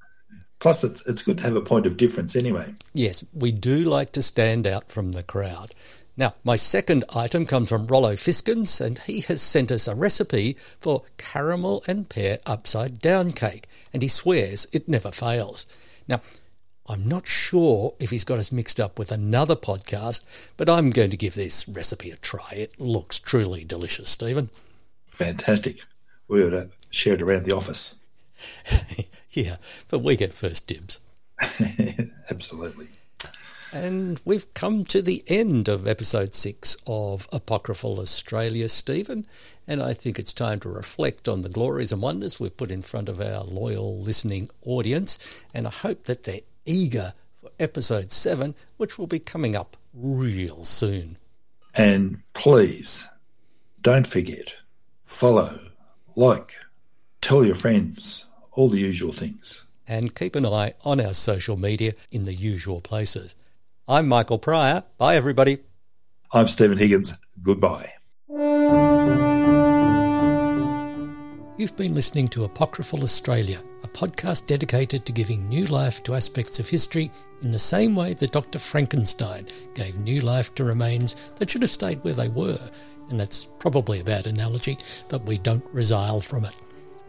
Plus, 0.62 0.84
it's, 0.84 1.04
it's 1.08 1.24
good 1.24 1.40
to 1.40 1.44
have 1.44 1.56
a 1.56 1.62
point 1.62 1.88
of 1.88 1.98
difference 1.98 2.36
anyway. 2.36 2.72
Yes, 2.94 3.26
we 3.34 3.52
do 3.52 3.80
like 3.80 4.12
to 4.12 4.22
stand 4.22 4.68
out 4.68 4.92
from 4.92 5.12
the 5.12 5.24
crowd. 5.24 5.74
Now, 6.16 6.36
my 6.44 6.56
second 6.56 7.04
item 7.16 7.48
comes 7.48 7.70
from 7.70 7.88
Rollo 7.88 8.14
Fiskins, 8.14 8.80
and 8.80 9.00
he 9.00 9.22
has 9.22 9.42
sent 9.42 9.72
us 9.72 9.88
a 9.88 9.96
recipe 9.96 10.56
for 10.80 11.04
caramel 11.18 11.84
and 11.88 12.08
pear 12.08 12.38
upside 12.46 13.00
down 13.00 13.32
cake, 13.32 13.68
and 13.92 14.04
he 14.04 14.08
swears 14.08 14.68
it 14.72 14.88
never 14.88 15.10
fails. 15.10 15.66
Now, 16.08 16.22
I'm 16.86 17.08
not 17.08 17.28
sure 17.28 17.96
if 18.00 18.12
he's 18.12 18.24
got 18.24 18.38
us 18.38 18.52
mixed 18.52 18.80
up 18.80 19.00
with 19.00 19.12
another 19.12 19.56
podcast, 19.56 20.22
but 20.58 20.70
I'm 20.70 20.92
going 20.92 21.10
to 21.10 21.18
give 21.18 21.34
this 21.34 21.68
recipe 21.68 22.12
a 22.12 22.18
try. 22.18 22.52
It 22.52 22.80
looks 22.80 23.18
truly 23.18 23.64
delicious, 23.64 24.12
Stephen. 24.12 24.52
Fantastic. 25.08 25.78
We 26.28 26.44
ought 26.44 26.52
to 26.52 26.70
share 26.92 27.16
it 27.16 27.22
around 27.24 27.46
the 27.46 27.56
office. 27.56 27.98
yeah, 29.32 29.58
but 29.90 30.00
we 30.00 30.16
get 30.16 30.34
first 30.34 30.68
dibs. 30.68 31.00
Absolutely. 32.30 32.90
And 33.74 34.20
we've 34.26 34.54
come 34.54 34.84
to 34.86 35.02
the 35.02 35.24
end 35.28 35.70
of 35.70 35.88
episode 35.88 36.36
six 36.36 36.76
of 36.86 37.28
Apocryphal 37.32 38.00
Australia, 38.02 38.68
Stephen. 38.68 39.26
And 39.66 39.82
I 39.82 39.94
think 39.94 40.20
it's 40.20 40.34
time 40.34 40.60
to 40.62 40.70
reflect 40.70 41.30
on 41.30 41.42
the 41.42 41.50
glories 41.50 41.94
and 41.94 42.02
wonders 42.02 42.38
we've 42.38 42.56
put 42.56 42.70
in 42.70 42.82
front 42.82 43.08
of 43.08 43.22
our 43.22 43.44
loyal 43.46 43.98
listening 43.98 44.50
audience. 44.66 45.18
And 45.54 45.68
I 45.68 45.70
hope 45.70 46.06
that 46.06 46.24
they're 46.24 46.42
eager 46.66 47.14
for 47.40 47.52
episode 47.62 48.12
seven, 48.12 48.56
which 48.76 49.00
will 49.00 49.08
be 49.08 49.20
coming 49.20 49.56
up 49.56 49.78
real 49.94 50.66
soon. 50.66 51.18
And 51.74 52.22
please 52.34 53.08
don't 53.82 54.08
forget 54.08 54.56
follow, 55.04 55.60
like, 56.16 56.56
tell 57.22 57.46
your 57.46 57.56
friends, 57.56 58.26
all 58.52 58.70
the 58.70 58.80
usual 58.80 59.14
things. 59.14 59.66
And 59.88 60.16
keep 60.16 60.36
an 60.36 60.46
eye 60.46 60.74
on 60.86 61.02
our 61.02 61.14
social 61.14 61.58
media 61.58 61.94
in 62.12 62.26
the 62.26 62.34
usual 62.34 62.82
places. 62.82 63.36
I'm 63.88 64.08
Michael 64.08 64.40
Pryor. 64.40 64.84
Bye, 64.98 65.16
everybody. 65.16 65.60
I'm 66.32 66.48
Stephen 66.48 66.78
Higgins. 66.78 67.18
Goodbye. 67.42 67.94
You've 71.58 71.76
been 71.76 71.94
listening 71.94 72.28
to 72.30 72.46
Apocryphal 72.46 73.04
Australia, 73.04 73.62
a 73.84 73.88
podcast 73.88 74.48
dedicated 74.48 75.06
to 75.06 75.12
giving 75.12 75.48
new 75.48 75.66
life 75.66 76.02
to 76.04 76.16
aspects 76.16 76.58
of 76.60 76.68
history 76.68 77.12
in 77.42 77.52
the 77.52 77.60
same 77.60 77.96
way 77.96 78.14
that 78.16 78.32
Dr. 78.32 78.58
Frankenstein 78.58 79.46
gave 79.76 79.96
new 79.98 80.22
life 80.22 80.56
to 80.56 80.64
remains 80.64 81.16
that 81.36 81.50
should 81.50 81.62
have 81.62 81.70
stayed 81.70 82.04
where 82.04 82.14
they 82.14 82.30
were. 82.30 82.60
And 83.10 83.20
that's 83.20 83.46
probably 83.60 84.00
a 84.00 84.04
bad 84.04 84.26
analogy, 84.26 84.78
but 85.10 85.24
we 85.26 85.38
don't 85.38 85.64
resile 85.76 86.24
from 86.24 86.46
it. 86.46 86.56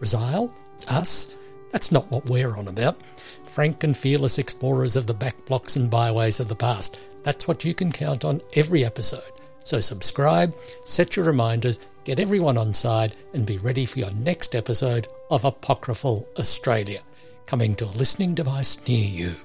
Resile? 0.00 0.50
Us? 0.88 1.36
That's 1.70 1.92
not 1.92 2.10
what 2.10 2.28
we're 2.28 2.56
on 2.56 2.68
about. 2.68 3.00
Frank 3.44 3.84
and 3.84 3.96
fearless 3.96 4.38
explorers 4.38 4.96
of 4.96 5.06
the 5.06 5.14
back 5.14 5.44
blocks 5.46 5.76
and 5.76 5.90
byways 5.90 6.40
of 6.40 6.48
the 6.48 6.56
past. 6.56 6.98
That's 7.22 7.46
what 7.46 7.64
you 7.64 7.74
can 7.74 7.92
count 7.92 8.24
on 8.24 8.40
every 8.54 8.84
episode. 8.84 9.32
So 9.64 9.80
subscribe, 9.80 10.54
set 10.84 11.16
your 11.16 11.24
reminders, 11.24 11.78
get 12.04 12.18
everyone 12.18 12.58
on 12.58 12.74
side, 12.74 13.14
and 13.32 13.46
be 13.46 13.58
ready 13.58 13.86
for 13.86 14.00
your 14.00 14.10
next 14.10 14.54
episode 14.54 15.06
of 15.30 15.44
Apocryphal 15.44 16.26
Australia, 16.38 17.00
coming 17.46 17.74
to 17.76 17.84
a 17.84 17.86
listening 17.86 18.34
device 18.34 18.78
near 18.88 19.04
you. 19.04 19.36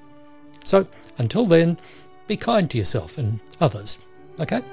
So 0.64 0.88
until 1.18 1.46
then, 1.46 1.78
be 2.28 2.36
kind 2.36 2.70
to 2.72 2.78
yourself 2.78 3.18
and 3.18 3.40
others, 3.62 4.00
okay? 4.40 4.64